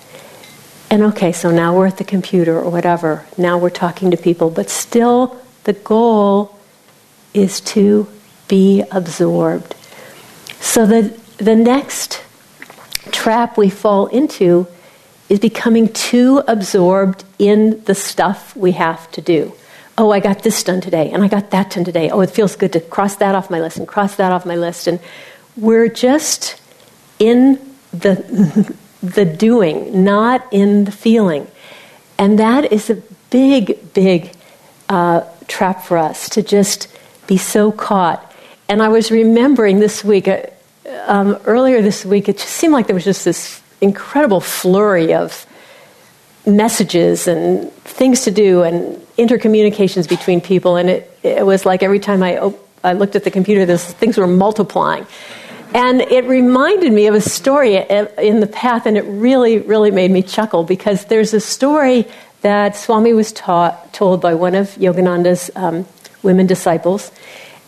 And 0.92 1.02
okay, 1.04 1.32
so 1.32 1.52
now 1.52 1.76
we're 1.76 1.88
at 1.88 1.98
the 1.98 2.04
computer 2.04 2.60
or 2.60 2.70
whatever. 2.70 3.26
Now 3.38 3.58
we're 3.58 3.70
talking 3.70 4.12
to 4.12 4.18
people, 4.18 4.50
but 4.50 4.70
still 4.70 5.42
the 5.64 5.74
goal 5.74 6.60
is 7.34 7.60
to 7.62 8.08
be 8.48 8.84
absorbed. 8.92 9.74
So 10.60 10.86
the, 10.86 11.18
the 11.38 11.56
next 11.56 12.24
trap 13.12 13.58
we 13.58 13.70
fall 13.70 14.08
into 14.08 14.68
is 15.30 15.40
becoming 15.40 15.88
too 15.94 16.44
absorbed 16.48 17.24
in 17.40 17.84
the 17.86 17.96
stuff 17.96 18.56
we 18.56 18.74
have 18.74 19.10
to 19.12 19.22
do. 19.22 19.54
Oh, 19.98 20.12
I 20.12 20.20
got 20.20 20.44
this 20.44 20.64
done 20.64 20.82
today, 20.82 21.12
and 21.12 21.24
I 21.24 21.28
got 21.28 21.52
that 21.52 21.70
done 21.72 21.84
today. 21.84 22.10
Oh, 22.10 22.22
it 22.22 22.30
feels 22.30 22.56
good 22.56 22.74
to 22.74 22.80
cross 22.80 23.18
that 23.18 23.36
off 23.36 23.50
my 23.50 23.62
list 23.62 23.78
and 23.78 23.88
cross 23.88 24.16
that 24.16 24.32
off 24.32 24.46
my 24.46 24.56
list. 24.56 24.88
And 24.88 25.00
we're 25.56 25.88
just 25.88 26.60
in 27.20 27.60
the, 27.92 28.76
the 29.04 29.26
doing, 29.26 30.04
not 30.04 30.46
in 30.52 30.86
the 30.86 30.92
feeling. 30.92 31.48
And 32.18 32.40
that 32.40 32.72
is 32.72 32.90
a 32.90 32.96
big, 33.30 33.94
big 33.94 34.34
uh, 34.90 35.24
trap 35.48 35.84
for 35.84 35.98
us 35.98 36.30
to 36.30 36.42
just 36.42 36.88
be 37.28 37.38
so 37.38 37.72
caught. 37.72 38.34
And 38.68 38.82
I 38.82 38.90
was 38.90 39.12
remembering 39.12 39.80
this 39.80 40.04
week, 40.04 40.28
uh, 40.28 40.44
um, 41.06 41.40
earlier 41.46 41.82
this 41.82 42.06
week, 42.06 42.30
it 42.30 42.38
just 42.38 42.50
seemed 42.50 42.74
like 42.74 42.88
there 42.88 42.96
was 42.96 43.06
just 43.06 43.26
this 43.26 43.62
incredible 43.82 44.42
flurry 44.42 45.14
of 45.14 45.46
messages 46.46 47.28
and 47.28 47.72
things 47.84 48.22
to 48.22 48.32
do 48.32 48.64
and 48.64 48.96
intercommunications 49.18 50.08
between 50.08 50.42
people. 50.42 50.76
And 50.76 50.90
it, 50.90 51.20
it 51.24 51.46
was 51.46 51.66
like 51.66 51.84
every 51.84 52.00
time 52.00 52.24
I, 52.24 52.38
op- 52.38 52.70
I 52.84 52.94
looked 52.94 53.16
at 53.16 53.24
the 53.24 53.32
computer, 53.32 53.66
those 53.66 53.86
things 53.86 54.18
were 54.18 54.28
multiplying. 54.28 55.06
And 55.74 56.02
it 56.02 56.26
reminded 56.26 56.92
me 56.92 57.08
of 57.08 57.16
a 57.16 57.22
story 57.22 57.76
in 57.78 58.42
the 58.42 58.50
path, 58.52 58.86
and 58.86 58.98
it 58.98 59.04
really, 59.04 59.60
really 59.60 59.92
made 59.92 60.12
me 60.12 60.22
chuckle 60.22 60.64
because 60.66 61.06
there's 61.06 61.34
a 61.34 61.40
story 61.40 62.08
that 62.42 62.76
Swami 62.76 63.14
was 63.14 63.32
taught, 63.32 63.94
told 63.94 64.20
by 64.20 64.34
one 64.34 64.56
of 64.56 64.68
Yogananda's 64.76 65.50
um, 65.56 65.86
women 66.24 66.46
disciples. 66.46 67.12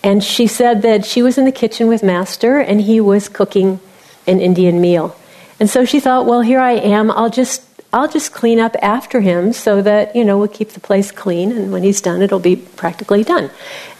And 0.03 0.23
she 0.23 0.47
said 0.47 0.81
that 0.81 1.05
she 1.05 1.21
was 1.21 1.37
in 1.37 1.45
the 1.45 1.51
kitchen 1.51 1.87
with 1.87 2.03
Master, 2.03 2.59
and 2.59 2.81
he 2.81 2.99
was 2.99 3.29
cooking 3.29 3.79
an 4.27 4.41
Indian 4.41 4.81
meal. 4.81 5.15
And 5.59 5.69
so 5.69 5.85
she 5.85 5.99
thought, 5.99 6.25
well, 6.25 6.41
here 6.41 6.59
I 6.59 6.73
am. 6.73 7.09
I'll 7.11 7.29
just 7.29 7.63
I'll 7.93 8.07
just 8.07 8.33
clean 8.33 8.59
up 8.59 8.75
after 8.81 9.21
him 9.21 9.53
so 9.53 9.81
that, 9.83 10.15
you 10.15 10.25
know, 10.25 10.39
we'll 10.39 10.47
keep 10.47 10.69
the 10.69 10.79
place 10.79 11.11
clean 11.11 11.51
and 11.51 11.71
when 11.71 11.83
he's 11.83 12.01
done 12.01 12.23
it'll 12.23 12.39
be 12.39 12.55
practically 12.55 13.23
done. 13.23 13.51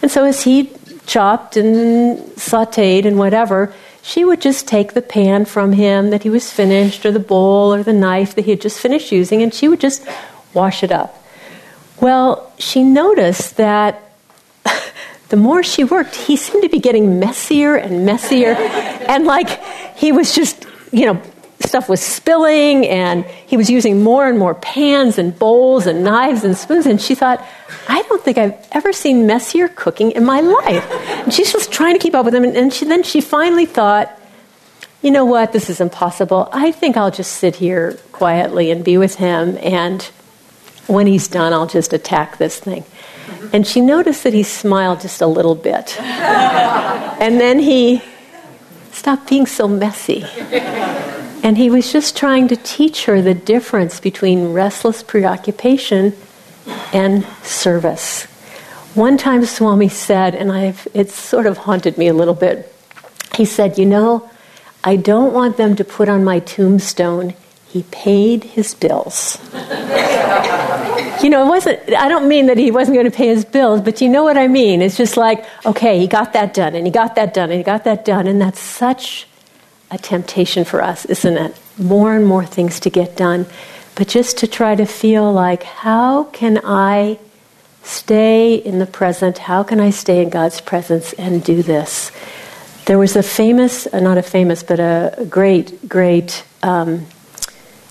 And 0.02 0.10
so 0.10 0.24
as 0.24 0.42
he 0.42 0.72
chopped 1.06 1.56
and 1.56 2.18
sauteed 2.34 3.04
and 3.04 3.16
whatever, 3.16 3.72
she 4.02 4.24
would 4.24 4.40
just 4.40 4.66
take 4.66 4.94
the 4.94 5.00
pan 5.00 5.44
from 5.44 5.72
him 5.72 6.10
that 6.10 6.24
he 6.24 6.30
was 6.30 6.50
finished 6.50 7.06
or 7.06 7.12
the 7.12 7.20
bowl 7.20 7.72
or 7.72 7.84
the 7.84 7.92
knife 7.92 8.34
that 8.34 8.44
he 8.44 8.50
had 8.50 8.60
just 8.60 8.80
finished 8.80 9.12
using 9.12 9.42
and 9.42 9.54
she 9.54 9.68
would 9.68 9.80
just 9.80 10.04
wash 10.54 10.82
it 10.82 10.90
up. 10.90 11.24
Well, 12.00 12.52
she 12.58 12.82
noticed 12.82 13.56
that 13.58 14.03
the 15.34 15.40
more 15.40 15.64
she 15.64 15.82
worked, 15.82 16.14
he 16.14 16.36
seemed 16.36 16.62
to 16.62 16.68
be 16.68 16.78
getting 16.78 17.18
messier 17.18 17.74
and 17.74 18.06
messier 18.06 18.54
and 18.54 19.24
like 19.24 19.48
he 19.96 20.12
was 20.12 20.32
just, 20.32 20.64
you 20.92 21.06
know, 21.06 21.20
stuff 21.58 21.88
was 21.88 22.00
spilling 22.00 22.86
and 22.86 23.24
he 23.24 23.56
was 23.56 23.68
using 23.68 24.04
more 24.04 24.28
and 24.28 24.38
more 24.38 24.54
pans 24.54 25.18
and 25.18 25.36
bowls 25.36 25.88
and 25.88 26.04
knives 26.04 26.44
and 26.44 26.56
spoons. 26.56 26.86
And 26.86 27.00
she 27.00 27.16
thought, 27.16 27.44
I 27.88 28.02
don't 28.02 28.22
think 28.22 28.38
I've 28.38 28.54
ever 28.70 28.92
seen 28.92 29.26
messier 29.26 29.66
cooking 29.66 30.12
in 30.12 30.24
my 30.24 30.38
life. 30.38 30.88
And 31.24 31.34
she's 31.34 31.52
just 31.52 31.72
trying 31.72 31.94
to 31.94 31.98
keep 31.98 32.14
up 32.14 32.24
with 32.24 32.32
him. 32.32 32.44
And 32.44 32.72
she, 32.72 32.84
then 32.84 33.02
she 33.02 33.20
finally 33.20 33.66
thought, 33.66 34.16
you 35.02 35.10
know 35.10 35.24
what, 35.24 35.52
this 35.52 35.68
is 35.68 35.80
impossible. 35.80 36.48
I 36.52 36.70
think 36.70 36.96
I'll 36.96 37.10
just 37.10 37.32
sit 37.32 37.56
here 37.56 37.98
quietly 38.12 38.70
and 38.70 38.84
be 38.84 38.98
with 38.98 39.16
him. 39.16 39.58
And 39.60 40.00
when 40.86 41.08
he's 41.08 41.26
done, 41.26 41.52
I'll 41.52 41.66
just 41.66 41.92
attack 41.92 42.38
this 42.38 42.60
thing. 42.60 42.84
And 43.52 43.66
she 43.66 43.80
noticed 43.80 44.24
that 44.24 44.32
he 44.32 44.42
smiled 44.42 45.00
just 45.00 45.20
a 45.20 45.26
little 45.26 45.54
bit. 45.54 46.00
and 46.00 47.40
then 47.40 47.58
he 47.58 48.02
stopped 48.92 49.28
being 49.28 49.46
so 49.46 49.68
messy. 49.68 50.24
And 51.42 51.58
he 51.58 51.68
was 51.68 51.92
just 51.92 52.16
trying 52.16 52.48
to 52.48 52.56
teach 52.56 53.04
her 53.04 53.20
the 53.20 53.34
difference 53.34 54.00
between 54.00 54.52
restless 54.52 55.02
preoccupation 55.02 56.14
and 56.92 57.26
service. 57.42 58.24
One 58.94 59.18
time, 59.18 59.44
Swami 59.44 59.88
said, 59.88 60.34
and 60.34 60.52
I've, 60.52 60.86
it's 60.94 61.14
sort 61.14 61.46
of 61.46 61.58
haunted 61.58 61.98
me 61.98 62.06
a 62.08 62.14
little 62.14 62.34
bit, 62.34 62.72
he 63.34 63.44
said, 63.44 63.76
You 63.76 63.86
know, 63.86 64.30
I 64.84 64.96
don't 64.96 65.32
want 65.32 65.56
them 65.56 65.76
to 65.76 65.84
put 65.84 66.08
on 66.08 66.24
my 66.24 66.38
tombstone, 66.38 67.34
he 67.68 67.82
paid 67.90 68.44
his 68.44 68.74
bills. 68.74 69.38
you 71.24 71.30
know, 71.30 71.46
it 71.46 71.48
wasn't, 71.48 71.94
I 71.94 72.08
don't 72.08 72.28
mean 72.28 72.46
that 72.46 72.58
he 72.58 72.70
wasn't 72.70 72.96
going 72.96 73.10
to 73.10 73.16
pay 73.16 73.28
his 73.28 73.46
bills, 73.46 73.80
but 73.80 74.02
you 74.02 74.10
know 74.10 74.24
what 74.24 74.36
I 74.36 74.46
mean. 74.46 74.82
It's 74.82 74.98
just 74.98 75.16
like, 75.16 75.46
okay, 75.64 75.98
he 75.98 76.06
got 76.06 76.34
that 76.34 76.52
done, 76.52 76.74
and 76.74 76.86
he 76.86 76.92
got 76.92 77.14
that 77.14 77.32
done, 77.32 77.48
and 77.48 77.56
he 77.56 77.64
got 77.64 77.84
that 77.84 78.04
done, 78.04 78.26
and 78.26 78.38
that's 78.38 78.60
such 78.60 79.26
a 79.90 79.96
temptation 79.96 80.66
for 80.66 80.82
us, 80.82 81.06
isn't 81.06 81.34
it? 81.34 81.58
More 81.78 82.14
and 82.14 82.26
more 82.26 82.44
things 82.44 82.78
to 82.80 82.90
get 82.90 83.16
done. 83.16 83.46
But 83.94 84.08
just 84.08 84.36
to 84.38 84.46
try 84.46 84.74
to 84.74 84.84
feel 84.84 85.32
like, 85.32 85.62
how 85.62 86.24
can 86.24 86.60
I 86.62 87.18
stay 87.84 88.56
in 88.56 88.78
the 88.78 88.86
present? 88.86 89.38
How 89.38 89.62
can 89.62 89.80
I 89.80 89.88
stay 89.88 90.20
in 90.22 90.28
God's 90.28 90.60
presence 90.60 91.14
and 91.14 91.42
do 91.42 91.62
this? 91.62 92.12
There 92.84 92.98
was 92.98 93.16
a 93.16 93.22
famous, 93.22 93.86
uh, 93.86 93.98
not 94.00 94.18
a 94.18 94.22
famous, 94.22 94.62
but 94.62 94.78
a 94.78 95.26
great, 95.30 95.88
great 95.88 96.44
um, 96.62 97.06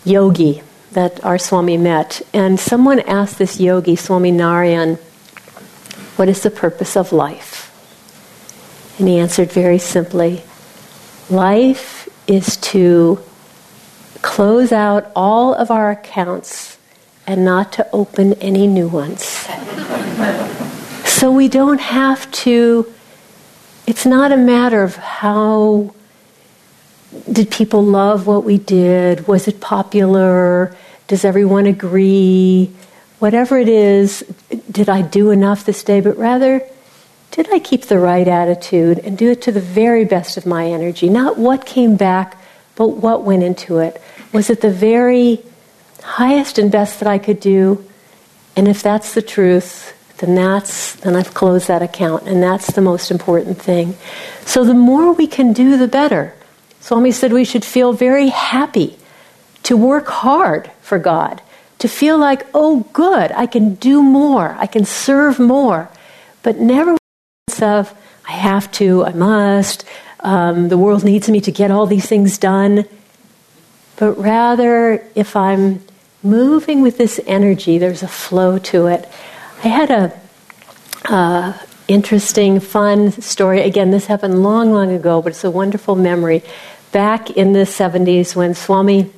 yogi 0.06 0.62
that 0.94 1.24
our 1.24 1.38
Swami 1.38 1.78
met. 1.78 2.22
And 2.34 2.60
someone 2.60 3.00
asked 3.02 3.38
this 3.38 3.60
yogi, 3.60 3.96
Swami 3.96 4.32
Narayan, 4.32 4.96
what 6.16 6.30
is 6.30 6.42
the 6.42 6.52
purpose 6.52 6.96
of 6.96 7.12
life? 7.12 7.70
And 9.00 9.08
he 9.08 9.18
answered 9.18 9.52
very 9.52 9.80
simply 9.80 10.44
Life 11.30 12.08
is 12.28 12.58
to 12.58 13.20
close 14.22 14.72
out 14.72 15.12
all 15.16 15.54
of 15.54 15.72
our 15.72 15.92
accounts 15.92 16.78
and 17.26 17.44
not 17.46 17.72
to 17.74 17.88
open 17.92 18.34
any 18.34 18.68
new 18.68 18.88
ones. 18.88 19.24
so 21.06 21.32
we 21.32 21.48
don't 21.48 21.80
have 21.80 22.30
to, 22.32 22.92
it's 23.88 24.06
not 24.06 24.32
a 24.32 24.38
matter 24.38 24.84
of 24.84 24.98
how 24.98 25.94
did 27.32 27.50
people 27.50 27.84
love 27.84 28.28
what 28.28 28.44
we 28.44 28.58
did? 28.58 29.28
Was 29.28 29.48
it 29.48 29.62
popular? 29.62 30.76
Does 31.14 31.26
everyone 31.26 31.68
agree? 31.68 32.72
Whatever 33.20 33.60
it 33.60 33.70
is, 33.70 34.22
did 34.72 34.90
I 34.90 35.04
do 35.04 35.30
enough 35.30 35.64
this 35.64 35.84
day? 35.84 36.02
But 36.02 36.18
rather, 36.18 36.64
did 37.30 37.54
I 37.54 37.60
keep 37.60 37.84
the 37.84 38.00
right 38.00 38.28
attitude 38.28 38.98
and 38.98 39.16
do 39.16 39.30
it 39.30 39.44
to 39.44 39.52
the 39.52 39.62
very 39.62 40.06
best 40.06 40.38
of 40.38 40.48
my 40.48 40.66
energy? 40.66 41.10
Not 41.10 41.38
what 41.38 41.68
came 41.68 41.98
back, 41.98 42.42
but 42.76 42.88
what 42.98 43.24
went 43.24 43.44
into 43.44 43.78
it. 43.78 44.02
Was 44.32 44.50
it 44.50 44.62
the 44.62 44.72
very 44.72 45.44
highest 46.02 46.58
and 46.58 46.72
best 46.72 47.00
that 47.00 47.08
I 47.08 47.20
could 47.20 47.40
do? 47.40 47.88
And 48.56 48.68
if 48.68 48.82
that's 48.82 49.14
the 49.14 49.22
truth, 49.22 49.94
then 50.18 50.34
that's 50.34 50.96
then 50.96 51.16
I've 51.16 51.36
closed 51.36 51.68
that 51.68 51.84
account, 51.84 52.24
and 52.24 52.42
that's 52.42 52.72
the 52.72 52.82
most 52.82 53.12
important 53.12 53.62
thing. 53.62 53.96
So 54.48 54.64
the 54.64 54.74
more 54.74 55.14
we 55.14 55.28
can 55.28 55.54
do, 55.54 55.78
the 55.78 55.88
better. 55.88 56.34
Swami 56.80 57.12
said 57.12 57.32
we 57.32 57.46
should 57.46 57.64
feel 57.64 57.94
very 57.94 58.30
happy 58.30 58.98
to 59.64 59.78
work 59.78 60.08
hard 60.08 60.72
for 60.82 61.00
God, 61.00 61.42
to 61.80 61.88
feel 61.88 62.18
like, 62.18 62.46
oh, 62.54 62.82
good, 62.94 63.32
I 63.32 63.46
can 63.46 63.76
do 63.76 64.02
more, 64.02 64.56
I 64.60 64.68
can 64.68 64.86
serve 64.86 65.40
more, 65.40 65.90
but 66.42 66.60
never 66.60 66.98
of 67.62 67.94
I 68.28 68.32
have 68.32 68.72
to, 68.74 69.06
I 69.06 69.12
must, 69.14 69.86
um, 70.22 70.70
the 70.70 70.78
world 70.78 71.04
needs 71.04 71.30
me 71.30 71.42
to 71.42 71.52
get 71.52 71.72
all 71.72 71.86
these 71.86 72.06
things 72.06 72.38
done. 72.38 72.86
But 73.98 74.14
rather, 74.14 75.06
if 75.14 75.36
I'm 75.36 75.84
moving 76.24 76.82
with 76.82 76.98
this 76.98 77.20
energy, 77.28 77.78
there's 77.78 78.02
a 78.02 78.08
flow 78.08 78.58
to 78.60 78.88
it. 78.88 79.08
I 79.64 79.68
had 79.68 79.92
a 79.92 80.20
uh, 81.06 81.58
interesting, 81.88 82.60
fun 82.60 83.12
story. 83.12 83.62
Again, 83.62 83.92
this 83.92 84.06
happened 84.06 84.42
long, 84.42 84.72
long 84.72 84.92
ago, 84.92 85.22
but 85.22 85.34
it's 85.34 85.44
a 85.44 85.52
wonderful 85.52 85.96
memory. 85.96 86.44
Back 86.92 87.32
in 87.32 87.54
the 87.54 87.66
70s, 87.66 88.36
when 88.36 88.54
Swami 88.54 89.12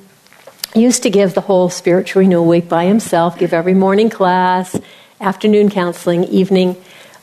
used 0.76 1.02
to 1.02 1.10
give 1.10 1.34
the 1.34 1.40
whole 1.40 1.68
spiritual 1.70 2.20
renewal 2.20 2.46
week 2.46 2.68
by 2.68 2.84
himself, 2.84 3.38
give 3.38 3.52
every 3.52 3.74
morning 3.74 4.10
class, 4.10 4.78
afternoon 5.20 5.70
counseling, 5.70 6.24
evening 6.24 6.76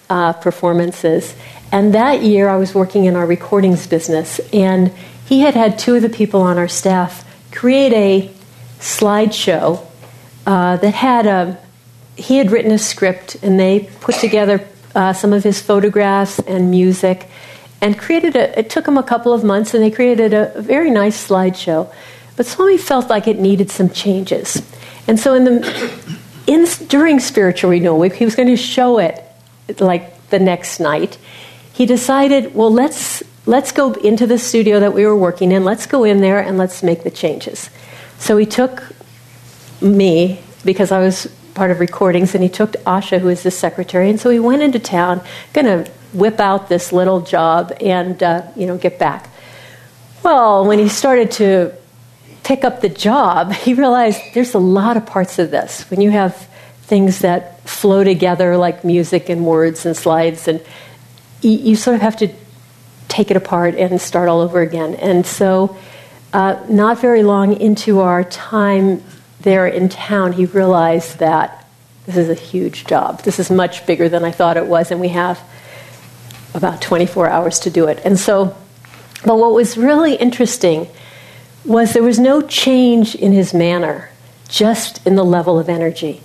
uh, 0.10 0.34
performances. 0.34 1.36
And 1.72 1.94
that 1.96 2.22
year, 2.22 2.50
I 2.50 2.58
was 2.58 2.74
working 2.74 3.06
in 3.06 3.16
our 3.16 3.26
recordings 3.26 3.88
business, 3.88 4.40
and 4.52 4.92
he 5.26 5.42
had 5.42 5.54
had 5.56 5.80
two 5.80 5.96
of 5.96 6.02
the 6.02 6.10
people 6.10 6.42
on 6.42 6.58
our 6.58 6.68
staff 6.68 7.26
create 7.52 7.94
a 7.94 8.32
slideshow 8.80 9.86
uh, 10.46 10.78
that 10.78 10.94
had 10.94 11.26
a. 11.26 11.58
He 12.16 12.38
had 12.38 12.52
written 12.52 12.72
a 12.72 12.78
script, 12.78 13.38
and 13.42 13.60
they 13.60 13.90
put 14.02 14.16
together 14.16 14.68
uh, 14.94 15.14
some 15.14 15.34
of 15.34 15.44
his 15.44 15.62
photographs 15.62 16.38
and 16.40 16.70
music, 16.70 17.28
and 17.82 17.98
created 17.98 18.36
a. 18.36 18.60
It 18.60 18.70
took 18.70 18.86
them 18.86 18.98
a 18.98 19.04
couple 19.04 19.34
of 19.34 19.44
months, 19.44 19.74
and 19.74 19.84
they 19.84 19.92
created 19.92 20.34
a 20.34 20.62
very 20.62 20.92
nice 20.92 21.28
slideshow. 21.28 21.92
But 22.36 22.46
Swami 22.46 22.78
felt 22.78 23.10
like 23.10 23.28
it 23.28 23.40
needed 23.40 23.70
some 23.70 23.90
changes, 23.90 24.62
and 25.08 25.20
so 25.20 25.34
in 25.34 25.44
the 25.44 26.18
in 26.48 26.66
during 26.88 27.20
spiritual 27.20 27.72
renewal 27.72 28.00
week, 28.00 28.14
he 28.14 28.26
was 28.26 28.36
going 28.36 28.50
to 28.50 28.58
show 28.58 28.98
it 28.98 29.24
like 29.80 30.30
the 30.30 30.40
next 30.40 30.80
night, 30.80 31.18
he 31.74 31.86
decided, 31.86 32.54
well, 32.56 32.72
let's 32.72 33.24
let's 33.46 33.72
go 33.72 33.94
into 33.94 34.26
the 34.26 34.38
studio 34.38 34.80
that 34.80 34.94
we 34.94 35.06
were 35.06 35.16
working 35.16 35.52
in. 35.52 35.64
Let's 35.64 35.86
go 35.86 36.04
in 36.04 36.22
there 36.22 36.40
and 36.40 36.58
let's 36.58 36.82
make 36.82 37.04
the 37.04 37.12
changes. 37.12 37.70
So 38.18 38.38
he 38.38 38.46
took 38.46 38.84
me 39.82 40.40
because 40.64 40.92
I 40.92 41.00
was 41.00 41.28
part 41.54 41.72
of 41.72 41.80
recordings, 41.80 42.34
and 42.34 42.44
he 42.44 42.50
took 42.50 42.72
Asha, 42.86 43.20
who 43.20 43.30
is 43.30 43.44
the 43.44 43.52
secretary, 43.52 44.10
and 44.10 44.20
so 44.20 44.30
he 44.30 44.40
went 44.40 44.62
into 44.62 44.80
town, 44.80 45.22
going 45.54 45.66
to 45.66 45.92
whip 46.14 46.40
out 46.40 46.70
this 46.70 46.92
little 46.92 47.22
job 47.22 47.74
and 47.82 48.22
uh, 48.22 48.44
you 48.56 48.66
know 48.66 48.78
get 48.78 48.98
back. 49.00 49.30
Well, 50.24 50.66
when 50.66 50.80
he 50.80 50.90
started 50.90 51.32
to 51.32 51.74
pick 52.44 52.64
up 52.64 52.82
the 52.82 52.90
job, 52.90 53.54
he 53.54 53.74
realized 53.74 54.22
there's 54.34 54.54
a 54.54 54.60
lot 54.60 54.98
of 54.98 55.06
parts 55.06 55.40
of 55.40 55.52
this. 55.52 55.90
When 55.90 56.02
you 56.02 56.12
have 56.12 56.36
things 56.84 57.20
that 57.20 57.68
flow 57.68 58.04
together 58.04 58.58
like 58.58 58.84
music 58.84 59.30
and 59.30 59.46
words 59.46 59.86
and 59.86 59.96
slides 59.96 60.48
and 60.48 60.64
you, 61.42 61.76
sort 61.76 61.96
of 61.96 62.02
have 62.02 62.18
to 62.18 62.30
take 63.08 63.32
it 63.32 63.38
apart 63.38 63.76
and 63.76 64.00
start 64.00 64.30
all 64.30 64.42
over 64.42 64.62
again. 64.62 64.96
And 64.96 65.26
so 65.26 65.78
uh, 66.32 66.64
not 66.70 67.00
very 67.00 67.24
long 67.24 67.60
into 67.60 68.00
our 68.00 68.24
time 68.24 69.04
there 69.42 69.68
in 69.68 69.90
town 69.90 70.32
he 70.32 70.46
realized 70.46 71.20
that 71.20 71.68
this 72.06 72.16
is 72.18 72.30
a 72.30 72.34
huge 72.34 72.86
job. 72.86 73.22
This 73.24 73.40
is 73.40 73.52
much 73.52 73.86
bigger 73.86 74.08
than 74.10 74.24
i 74.24 74.32
thought 74.32 74.58
it 74.58 74.68
was 74.68 74.92
and 74.92 75.00
we 75.00 75.10
have 75.10 75.40
about 76.54 76.82
24 76.82 77.30
hours 77.30 77.60
to 77.62 77.70
do 77.70 77.88
it. 77.88 78.02
And 78.06 78.20
so 78.20 78.56
but 79.26 79.38
what 79.38 79.54
was 79.54 79.78
really 79.78 80.16
interesting 80.16 80.88
was 81.66 81.94
there 81.94 82.04
was 82.04 82.20
no 82.20 82.42
change 82.42 83.16
in 83.16 83.32
his 83.32 83.54
manner 83.54 84.10
just 84.50 85.06
in 85.08 85.16
the 85.16 85.24
level 85.24 85.58
of 85.58 85.70
energy 85.70 86.22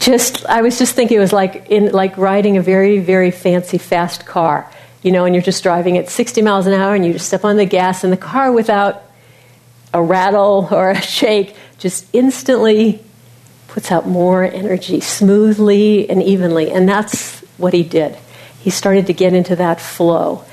just 0.00 0.46
I 0.46 0.62
was 0.62 0.78
just 0.78 0.94
thinking 0.94 1.16
it 1.16 1.20
was 1.20 1.32
like 1.32 1.70
in 1.70 1.92
like 1.92 2.16
riding 2.16 2.56
a 2.56 2.62
very 2.62 2.98
very 2.98 3.30
fancy 3.30 3.78
fast 3.78 4.26
car, 4.26 4.70
you 5.02 5.12
know, 5.12 5.24
and 5.24 5.34
you're 5.34 5.42
just 5.42 5.62
driving 5.62 5.98
at 5.98 6.08
60 6.08 6.42
miles 6.42 6.66
an 6.66 6.72
hour 6.72 6.94
and 6.94 7.04
you 7.04 7.12
just 7.12 7.26
step 7.26 7.44
on 7.44 7.56
the 7.56 7.64
gas 7.64 8.04
and 8.04 8.12
the 8.12 8.18
car 8.18 8.52
without 8.52 9.02
a 9.92 10.02
rattle 10.02 10.68
or 10.70 10.90
a 10.90 11.00
shake 11.00 11.56
just 11.78 12.06
instantly 12.12 13.02
puts 13.68 13.90
out 13.90 14.06
more 14.06 14.44
energy 14.44 15.00
smoothly 15.00 16.08
and 16.08 16.22
evenly 16.22 16.70
and 16.70 16.88
that's 16.88 17.40
what 17.56 17.72
he 17.72 17.82
did. 17.82 18.16
He 18.60 18.70
started 18.70 19.06
to 19.06 19.12
get 19.12 19.32
into 19.32 19.56
that 19.56 19.80
flow. 19.80 20.44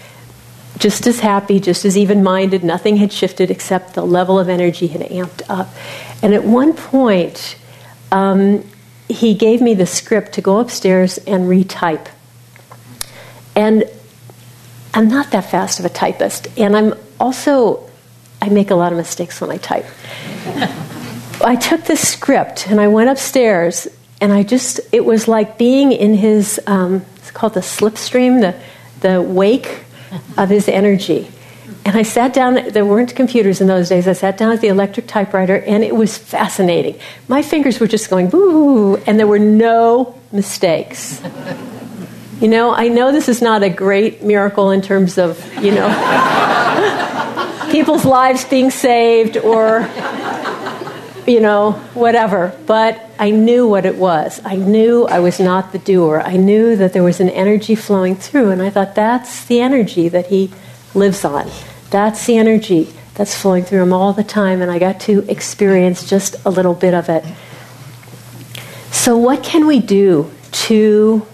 Just 0.78 1.08
as 1.08 1.20
happy, 1.20 1.60
just 1.60 1.86
as 1.86 1.98
even 1.98 2.24
minded, 2.24 2.64
nothing 2.64 2.98
had 2.98 3.12
shifted 3.12 3.50
except 3.50 3.94
the 3.94 4.06
level 4.06 4.38
of 4.38 4.50
energy 4.50 4.88
had 4.88 5.02
amped 5.02 5.42
up. 5.50 5.70
And 6.22 6.34
at 6.34 6.44
one 6.44 6.74
point, 6.74 7.58
um, 8.12 8.64
he 9.08 9.34
gave 9.34 9.62
me 9.62 9.74
the 9.74 9.86
script 9.86 10.34
to 10.34 10.42
go 10.42 10.60
upstairs 10.60 11.18
and 11.20 11.48
retype. 11.48 12.08
And 13.56 13.86
I'm 14.94 15.08
not 15.08 15.32
that 15.32 15.50
fast 15.50 15.80
of 15.80 15.86
a 15.86 15.90
typist. 15.90 16.48
And 16.58 16.76
I'm 16.76 16.94
also, 17.20 17.90
I 18.42 18.50
make 18.50 18.72
a 18.72 18.76
lot 18.76 18.92
of 18.92 18.98
mistakes 18.98 19.40
when 19.40 19.52
I 19.52 19.58
type. 19.58 19.86
I 21.44 21.56
took 21.56 21.84
this 21.84 22.08
script 22.08 22.68
and 22.70 22.80
I 22.80 22.88
went 22.88 23.10
upstairs 23.10 23.88
and 24.22 24.32
I 24.32 24.44
just, 24.44 24.80
it 24.92 25.04
was 25.04 25.28
like 25.28 25.58
being 25.58 25.92
in 25.92 26.14
his, 26.14 26.60
um, 26.66 27.06
it's 27.18 27.32
called 27.32 27.54
the 27.54 27.60
slipstream, 27.60 28.42
the, 28.42 28.60
the 29.02 29.22
wake 29.22 29.84
of 30.38 30.50
his 30.50 30.68
energy. 30.68 31.30
And 31.84 31.96
I 31.96 32.02
sat 32.04 32.34
down, 32.34 32.72
there 32.72 32.86
weren't 32.86 33.16
computers 33.16 33.62
in 33.62 33.68
those 33.68 33.90
days. 33.90 34.08
I 34.08 34.14
sat 34.14 34.38
down 34.38 34.52
at 34.52 34.62
the 34.62 34.68
electric 34.68 35.08
typewriter 35.08 35.58
and 35.58 35.84
it 35.84 35.96
was 35.96 36.18
fascinating. 36.18 37.00
My 37.28 37.42
fingers 37.42 37.80
were 37.80 37.88
just 37.88 38.10
going 38.10 38.30
boo, 38.30 38.98
and 39.06 39.20
there 39.20 39.28
were 39.28 39.40
no 39.40 40.20
mistakes. 40.32 41.22
You 42.42 42.48
know, 42.48 42.74
I 42.74 42.88
know 42.88 43.12
this 43.12 43.30
is 43.30 43.42
not 43.42 43.64
a 43.64 43.70
great 43.70 44.24
miracle 44.24 44.72
in 44.72 44.82
terms 44.82 45.18
of, 45.18 45.40
you 45.64 45.72
know, 45.72 45.88
people's 47.72 48.04
lives 48.04 48.46
being 48.46 48.72
saved 48.72 49.38
or, 49.38 49.80
you 51.26 51.40
know, 51.40 51.72
whatever, 51.94 52.58
but 52.66 53.10
I 53.18 53.32
knew 53.32 53.68
what 53.68 53.86
it 53.86 53.96
was. 53.96 54.42
I 54.46 54.56
knew 54.56 55.06
I 55.06 55.20
was 55.20 55.40
not 55.40 55.72
the 55.72 55.80
doer. 55.80 56.22
I 56.24 56.38
knew 56.38 56.76
that 56.76 56.94
there 56.94 57.04
was 57.04 57.20
an 57.20 57.30
energy 57.30 57.76
flowing 57.76 58.16
through, 58.16 58.52
and 58.52 58.62
I 58.62 58.70
thought 58.70 58.96
that's 58.96 59.46
the 59.46 59.60
energy 59.60 60.08
that 60.10 60.28
he 60.28 60.52
lives 60.94 61.26
on. 61.26 61.50
That's 61.90 62.26
the 62.26 62.38
energy 62.38 62.94
that's 63.16 63.40
flowing 63.40 63.64
through 63.64 63.82
him 63.82 63.94
all 63.94 64.14
the 64.14 64.24
time, 64.24 64.62
and 64.62 64.70
I 64.70 64.78
got 64.78 65.00
to 65.02 65.20
experience 65.30 66.08
just 66.08 66.36
a 66.46 66.50
little 66.50 66.74
bit 66.74 66.94
of 66.94 67.10
it. 67.10 67.26
So, 68.92 69.18
what 69.18 69.44
can 69.44 69.66
we 69.66 69.80
do 69.80 70.32
to 70.52 71.26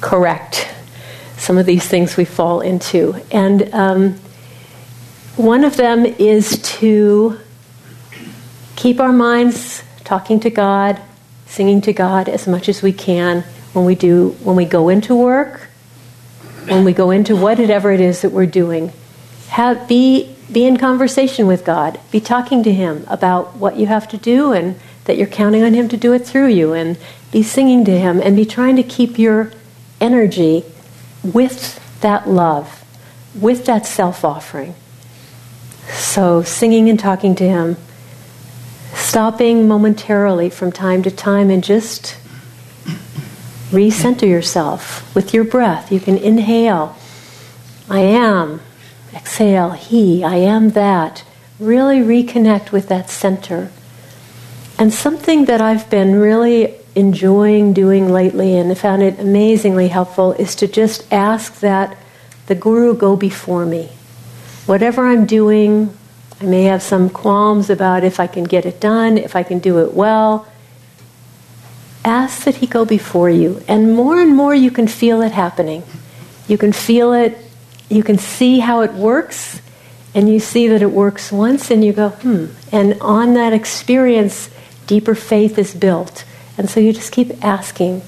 correct 0.00 0.68
some 1.36 1.58
of 1.58 1.66
these 1.66 1.86
things 1.86 2.16
we 2.16 2.24
fall 2.24 2.60
into? 2.60 3.20
And 3.30 3.72
um, 3.74 4.14
one 5.36 5.64
of 5.64 5.76
them 5.76 6.04
is 6.04 6.60
to 6.78 7.38
keep 8.80 9.00
our 9.00 9.12
minds 9.12 9.82
talking 10.04 10.40
to 10.40 10.50
God, 10.50 11.00
singing 11.46 11.80
to 11.82 11.92
God 11.92 12.28
as 12.28 12.46
much 12.46 12.68
as 12.68 12.82
we 12.82 12.92
can 12.92 13.42
when 13.72 13.84
we 13.84 13.94
do 13.94 14.30
when 14.42 14.56
we 14.56 14.64
go 14.64 14.88
into 14.88 15.14
work 15.14 15.70
when 16.70 16.84
we 16.84 16.92
go 16.92 17.10
into 17.10 17.36
whatever 17.36 17.90
it 17.90 18.00
is 18.00 18.22
that 18.22 18.30
we're 18.30 18.46
doing. 18.46 18.92
Have, 19.48 19.88
be, 19.88 20.34
be 20.50 20.66
in 20.66 20.76
conversation 20.76 21.46
with 21.46 21.64
God. 21.64 21.98
Be 22.10 22.20
talking 22.20 22.62
to 22.62 22.72
Him 22.72 23.04
about 23.08 23.56
what 23.56 23.76
you 23.76 23.86
have 23.86 24.08
to 24.08 24.16
do 24.16 24.52
and 24.52 24.78
that 25.04 25.16
you're 25.16 25.26
counting 25.26 25.62
on 25.62 25.74
Him 25.74 25.88
to 25.88 25.96
do 25.96 26.12
it 26.12 26.20
through 26.20 26.48
you. 26.48 26.72
And 26.72 26.96
be 27.32 27.42
singing 27.42 27.84
to 27.86 27.98
Him 27.98 28.20
and 28.20 28.36
be 28.36 28.44
trying 28.44 28.76
to 28.76 28.82
keep 28.82 29.18
your 29.18 29.52
energy 30.00 30.64
with 31.22 31.78
that 32.00 32.28
love, 32.28 32.84
with 33.34 33.66
that 33.66 33.86
self 33.86 34.24
offering. 34.24 34.74
So, 35.88 36.42
singing 36.42 36.88
and 36.88 36.98
talking 36.98 37.34
to 37.36 37.44
Him, 37.44 37.76
stopping 39.00 39.66
momentarily 39.66 40.50
from 40.50 40.70
time 40.70 41.02
to 41.02 41.10
time 41.10 41.50
and 41.50 41.64
just 41.64 42.16
recenter 43.70 44.28
yourself 44.28 45.14
with 45.14 45.32
your 45.32 45.44
breath. 45.44 45.90
You 45.90 46.00
can 46.00 46.16
inhale, 46.16 46.96
I 47.88 48.00
am. 48.00 48.60
Exhale, 49.14 49.70
He, 49.72 50.22
I 50.22 50.36
am 50.36 50.70
that. 50.70 51.24
Really 51.58 51.98
reconnect 52.00 52.72
with 52.72 52.88
that 52.88 53.10
center. 53.10 53.70
And 54.78 54.92
something 54.92 55.44
that 55.46 55.60
I've 55.60 55.90
been 55.90 56.14
really 56.14 56.74
enjoying 56.94 57.72
doing 57.72 58.12
lately 58.12 58.56
and 58.56 58.76
found 58.76 59.02
it 59.02 59.18
amazingly 59.18 59.88
helpful 59.88 60.32
is 60.32 60.54
to 60.56 60.66
just 60.66 61.12
ask 61.12 61.60
that 61.60 61.96
the 62.46 62.54
Guru 62.54 62.94
go 62.94 63.14
before 63.14 63.66
me. 63.66 63.90
Whatever 64.66 65.06
I'm 65.06 65.26
doing, 65.26 65.96
I 66.40 66.44
may 66.44 66.64
have 66.64 66.82
some 66.82 67.10
qualms 67.10 67.68
about 67.70 68.04
if 68.04 68.18
I 68.18 68.26
can 68.26 68.44
get 68.44 68.64
it 68.64 68.80
done, 68.80 69.18
if 69.18 69.36
I 69.36 69.42
can 69.42 69.58
do 69.58 69.78
it 69.80 69.92
well 69.94 70.46
ask 72.04 72.44
that 72.44 72.56
He 72.56 72.66
go 72.66 72.84
before 72.84 73.30
you. 73.30 73.62
And 73.68 73.94
more 73.94 74.20
and 74.20 74.34
more 74.34 74.54
you 74.54 74.70
can 74.70 74.88
feel 74.88 75.22
it 75.22 75.32
happening. 75.32 75.82
You 76.48 76.58
can 76.58 76.72
feel 76.72 77.12
it, 77.12 77.38
you 77.88 78.02
can 78.02 78.18
see 78.18 78.58
how 78.60 78.80
it 78.80 78.92
works, 78.92 79.60
and 80.14 80.28
you 80.28 80.40
see 80.40 80.68
that 80.68 80.82
it 80.82 80.90
works 80.90 81.30
once, 81.30 81.70
and 81.70 81.84
you 81.84 81.92
go, 81.92 82.10
hmm. 82.10 82.46
And 82.72 83.00
on 83.00 83.34
that 83.34 83.52
experience, 83.52 84.50
deeper 84.86 85.14
faith 85.14 85.58
is 85.58 85.74
built. 85.74 86.24
And 86.58 86.68
so 86.68 86.80
you 86.80 86.92
just 86.92 87.12
keep 87.12 87.44
asking 87.44 88.02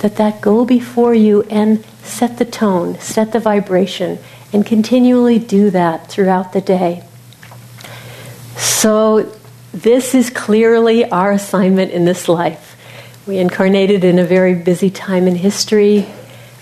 that 0.00 0.16
that 0.16 0.40
go 0.40 0.64
before 0.64 1.14
you 1.14 1.42
and 1.44 1.84
set 2.02 2.38
the 2.38 2.44
tone, 2.44 2.98
set 2.98 3.32
the 3.32 3.40
vibration, 3.40 4.18
and 4.52 4.66
continually 4.66 5.38
do 5.38 5.70
that 5.70 6.08
throughout 6.08 6.52
the 6.52 6.60
day. 6.60 7.04
So, 8.56 9.32
this 9.72 10.14
is 10.14 10.30
clearly 10.30 11.04
our 11.10 11.32
assignment 11.32 11.90
in 11.90 12.04
this 12.04 12.28
life 12.28 12.74
we 13.26 13.38
incarnated 13.38 14.04
in 14.04 14.18
a 14.18 14.24
very 14.24 14.54
busy 14.54 14.90
time 14.90 15.26
in 15.26 15.34
history, 15.34 16.06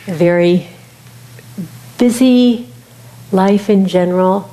a 0.07 0.15
very 0.15 0.69
busy 1.99 2.69
life 3.33 3.69
in 3.69 3.87
general, 3.87 4.49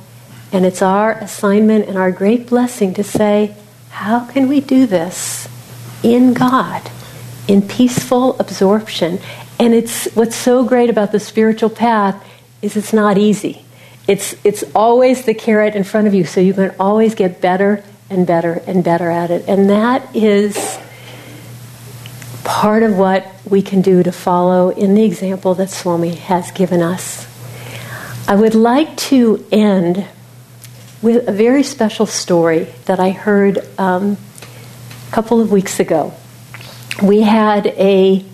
and 0.52 0.66
it's 0.66 0.82
our 0.82 1.12
assignment 1.12 1.88
and 1.88 1.96
our 1.96 2.10
great 2.10 2.48
blessing 2.48 2.94
to 2.94 3.04
say, 3.04 3.54
how 3.90 4.24
can 4.26 4.48
we 4.48 4.60
do 4.60 4.86
this 4.86 5.48
in 6.02 6.34
God, 6.34 6.90
in 7.46 7.62
peaceful 7.62 8.38
absorption? 8.40 9.20
And 9.60 9.72
it's 9.72 10.06
what's 10.16 10.36
so 10.36 10.64
great 10.64 10.90
about 10.90 11.12
the 11.12 11.20
spiritual 11.20 11.70
path 11.70 12.24
is 12.60 12.76
it's 12.76 12.92
not 12.92 13.18
easy. 13.18 13.64
It's 14.10 14.34
it's 14.42 14.64
always 14.74 15.24
the 15.24 15.34
carrot 15.34 15.76
in 15.76 15.84
front 15.84 16.08
of 16.08 16.14
you, 16.14 16.24
so 16.24 16.40
you 16.40 16.52
can 16.52 16.74
always 16.80 17.14
get 17.14 17.40
better 17.40 17.84
and 18.10 18.26
better 18.26 18.60
and 18.66 18.82
better 18.82 19.08
at 19.08 19.30
it. 19.30 19.44
And 19.46 19.70
that 19.70 20.16
is 20.16 20.80
part 22.42 22.82
of 22.82 22.98
what 22.98 23.24
we 23.48 23.62
can 23.62 23.82
do 23.82 24.02
to 24.02 24.10
follow 24.10 24.70
in 24.70 24.96
the 24.96 25.04
example 25.04 25.54
that 25.54 25.70
Swami 25.70 26.16
has 26.16 26.50
given 26.50 26.82
us. 26.82 27.24
I 28.26 28.34
would 28.34 28.56
like 28.56 28.96
to 29.10 29.46
end 29.52 30.04
with 31.00 31.28
a 31.28 31.32
very 31.32 31.62
special 31.62 32.06
story 32.06 32.66
that 32.86 32.98
I 32.98 33.10
heard 33.10 33.64
um, 33.78 34.16
a 35.06 35.12
couple 35.12 35.40
of 35.40 35.52
weeks 35.52 35.78
ago. 35.78 36.12
We 37.00 37.20
had 37.20 37.68
a 37.68 38.24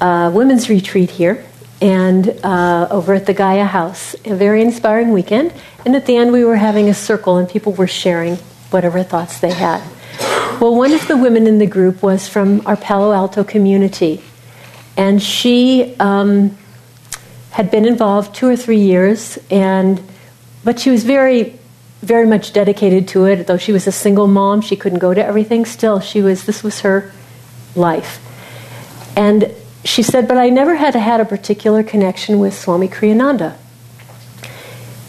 uh, 0.00 0.32
women's 0.34 0.68
retreat 0.68 1.10
here 1.10 1.46
and 1.80 2.28
uh, 2.44 2.88
over 2.90 3.14
at 3.14 3.26
the 3.26 3.34
Gaia 3.34 3.64
House, 3.64 4.14
a 4.24 4.34
very 4.34 4.62
inspiring 4.62 5.12
weekend. 5.12 5.52
And 5.84 5.96
at 5.96 6.06
the 6.06 6.16
end, 6.16 6.32
we 6.32 6.44
were 6.44 6.56
having 6.56 6.88
a 6.88 6.94
circle, 6.94 7.36
and 7.38 7.48
people 7.48 7.72
were 7.72 7.86
sharing 7.86 8.36
whatever 8.70 9.02
thoughts 9.02 9.40
they 9.40 9.52
had. 9.52 9.82
Well, 10.60 10.74
one 10.74 10.92
of 10.92 11.08
the 11.08 11.16
women 11.16 11.46
in 11.46 11.58
the 11.58 11.66
group 11.66 12.02
was 12.02 12.28
from 12.28 12.66
our 12.66 12.76
Palo 12.76 13.12
Alto 13.12 13.44
community, 13.44 14.22
and 14.96 15.22
she 15.22 15.96
um, 15.98 16.58
had 17.50 17.70
been 17.70 17.86
involved 17.86 18.34
two 18.34 18.46
or 18.46 18.56
three 18.56 18.80
years, 18.80 19.38
and 19.50 20.02
but 20.62 20.78
she 20.78 20.90
was 20.90 21.04
very, 21.04 21.58
very 22.02 22.26
much 22.26 22.52
dedicated 22.52 23.08
to 23.08 23.24
it. 23.24 23.46
Though 23.46 23.56
she 23.56 23.72
was 23.72 23.86
a 23.86 23.92
single 23.92 24.28
mom, 24.28 24.60
she 24.60 24.76
couldn't 24.76 24.98
go 24.98 25.14
to 25.14 25.24
everything. 25.24 25.64
Still, 25.64 25.98
she 26.00 26.20
was. 26.20 26.44
This 26.44 26.62
was 26.62 26.80
her 26.80 27.10
life, 27.74 28.20
and 29.16 29.49
she 29.84 30.02
said, 30.02 30.28
"But 30.28 30.36
I 30.38 30.48
never 30.48 30.76
had 30.76 30.94
had 30.94 31.20
a 31.20 31.24
particular 31.24 31.82
connection 31.82 32.38
with 32.38 32.58
Swami 32.58 32.88
Kriyananda." 32.88 33.54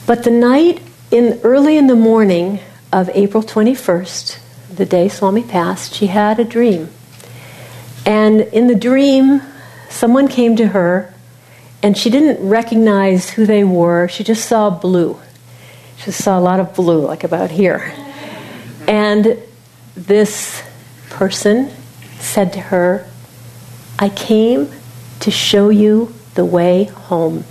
But 0.06 0.24
the 0.24 0.32
night 0.32 0.82
in 1.12 1.40
early 1.44 1.78
in 1.78 1.88
the 1.88 1.96
morning 1.96 2.60
of 2.92 3.10
April 3.14 3.44
twenty 3.44 3.76
first 3.76 4.40
the 4.74 4.86
day 4.86 5.10
Swami 5.10 5.44
passed, 5.44 5.94
she 5.94 6.08
had 6.08 6.40
a 6.40 6.44
dream. 6.44 6.90
And 8.06 8.42
in 8.42 8.68
the 8.68 8.76
dream, 8.76 9.42
someone 9.90 10.28
came 10.28 10.56
to 10.56 10.68
her 10.68 11.14
and 11.84 11.98
she 11.98 12.10
didn't 12.10 12.48
recognize 12.48 13.30
who 13.30 13.46
they 13.46 13.64
were. 13.64 14.08
She 14.08 14.24
just 14.24 14.48
saw 14.48 14.70
blue. 14.70 15.20
She 15.98 16.12
saw 16.12 16.40
a 16.40 16.42
lot 16.42 16.60
of 16.60 16.74
blue, 16.74 17.06
like 17.06 17.24
about 17.24 17.52
here. 17.52 17.94
And 18.88 19.38
this 19.96 20.64
person 21.10 21.72
said 22.20 22.54
to 22.54 22.60
her, 22.60 23.06
I 24.02 24.10
came 24.10 24.70
to 25.22 25.32
show 25.32 25.70
you 25.70 26.14
the 26.36 26.44
way 26.44 26.86
home. 26.86 27.46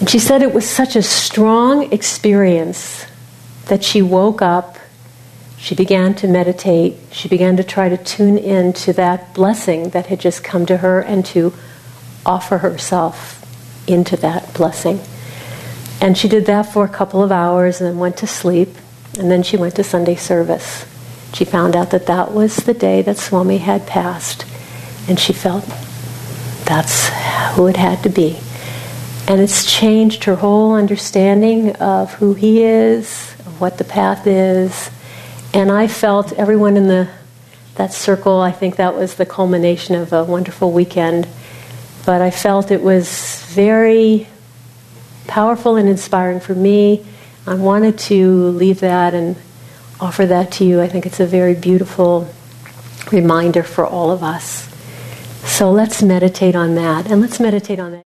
And 0.00 0.10
she 0.10 0.18
said 0.18 0.42
it 0.42 0.52
was 0.52 0.68
such 0.68 0.96
a 0.96 1.02
strong 1.02 1.90
experience 1.92 3.06
that 3.66 3.82
she 3.82 4.02
woke 4.02 4.42
up 4.42 4.76
she 5.60 5.74
began 5.74 6.14
to 6.14 6.26
meditate. 6.26 6.96
She 7.12 7.28
began 7.28 7.58
to 7.58 7.62
try 7.62 7.90
to 7.90 7.98
tune 7.98 8.38
in 8.38 8.72
to 8.72 8.94
that 8.94 9.34
blessing 9.34 9.90
that 9.90 10.06
had 10.06 10.18
just 10.18 10.42
come 10.42 10.64
to 10.66 10.78
her 10.78 11.00
and 11.02 11.24
to 11.26 11.52
offer 12.24 12.58
herself 12.58 13.44
into 13.86 14.16
that 14.16 14.54
blessing. 14.54 15.00
And 16.00 16.16
she 16.16 16.28
did 16.28 16.46
that 16.46 16.62
for 16.62 16.86
a 16.86 16.88
couple 16.88 17.22
of 17.22 17.30
hours 17.30 17.78
and 17.78 17.90
then 17.90 17.98
went 17.98 18.16
to 18.18 18.26
sleep. 18.26 18.70
And 19.18 19.30
then 19.30 19.42
she 19.42 19.58
went 19.58 19.76
to 19.76 19.84
Sunday 19.84 20.14
service. 20.14 20.86
She 21.34 21.44
found 21.44 21.76
out 21.76 21.90
that 21.90 22.06
that 22.06 22.32
was 22.32 22.56
the 22.56 22.72
day 22.72 23.02
that 23.02 23.18
Swami 23.18 23.58
had 23.58 23.86
passed. 23.86 24.46
And 25.10 25.18
she 25.18 25.32
felt 25.32 25.64
that's 26.66 27.08
who 27.56 27.66
it 27.66 27.76
had 27.76 28.00
to 28.04 28.08
be. 28.08 28.38
And 29.26 29.40
it's 29.40 29.64
changed 29.64 30.22
her 30.22 30.36
whole 30.36 30.74
understanding 30.74 31.74
of 31.76 32.14
who 32.14 32.34
he 32.34 32.62
is, 32.62 33.32
what 33.58 33.76
the 33.78 33.84
path 33.84 34.28
is. 34.28 34.88
And 35.52 35.72
I 35.72 35.88
felt 35.88 36.32
everyone 36.34 36.76
in 36.76 36.86
the 36.86 37.10
that 37.74 37.92
circle, 37.92 38.40
I 38.40 38.52
think 38.52 38.76
that 38.76 38.94
was 38.94 39.16
the 39.16 39.26
culmination 39.26 39.96
of 39.96 40.12
a 40.12 40.22
wonderful 40.22 40.70
weekend. 40.70 41.26
But 42.06 42.22
I 42.22 42.30
felt 42.30 42.70
it 42.70 42.82
was 42.82 43.42
very 43.48 44.28
powerful 45.26 45.74
and 45.74 45.88
inspiring 45.88 46.38
for 46.38 46.54
me. 46.54 47.04
I 47.48 47.54
wanted 47.54 47.98
to 48.10 48.50
leave 48.50 48.78
that 48.78 49.14
and 49.14 49.34
offer 49.98 50.24
that 50.26 50.52
to 50.52 50.64
you. 50.64 50.80
I 50.80 50.86
think 50.86 51.04
it's 51.04 51.18
a 51.18 51.26
very 51.26 51.54
beautiful 51.54 52.32
reminder 53.10 53.64
for 53.64 53.84
all 53.84 54.12
of 54.12 54.22
us. 54.22 54.69
So 55.44 55.70
let's 55.70 56.02
meditate 56.02 56.56
on 56.56 56.74
that, 56.76 57.10
and 57.10 57.20
let's 57.20 57.38
meditate 57.40 57.78
on 57.78 57.92
that. 57.92 58.09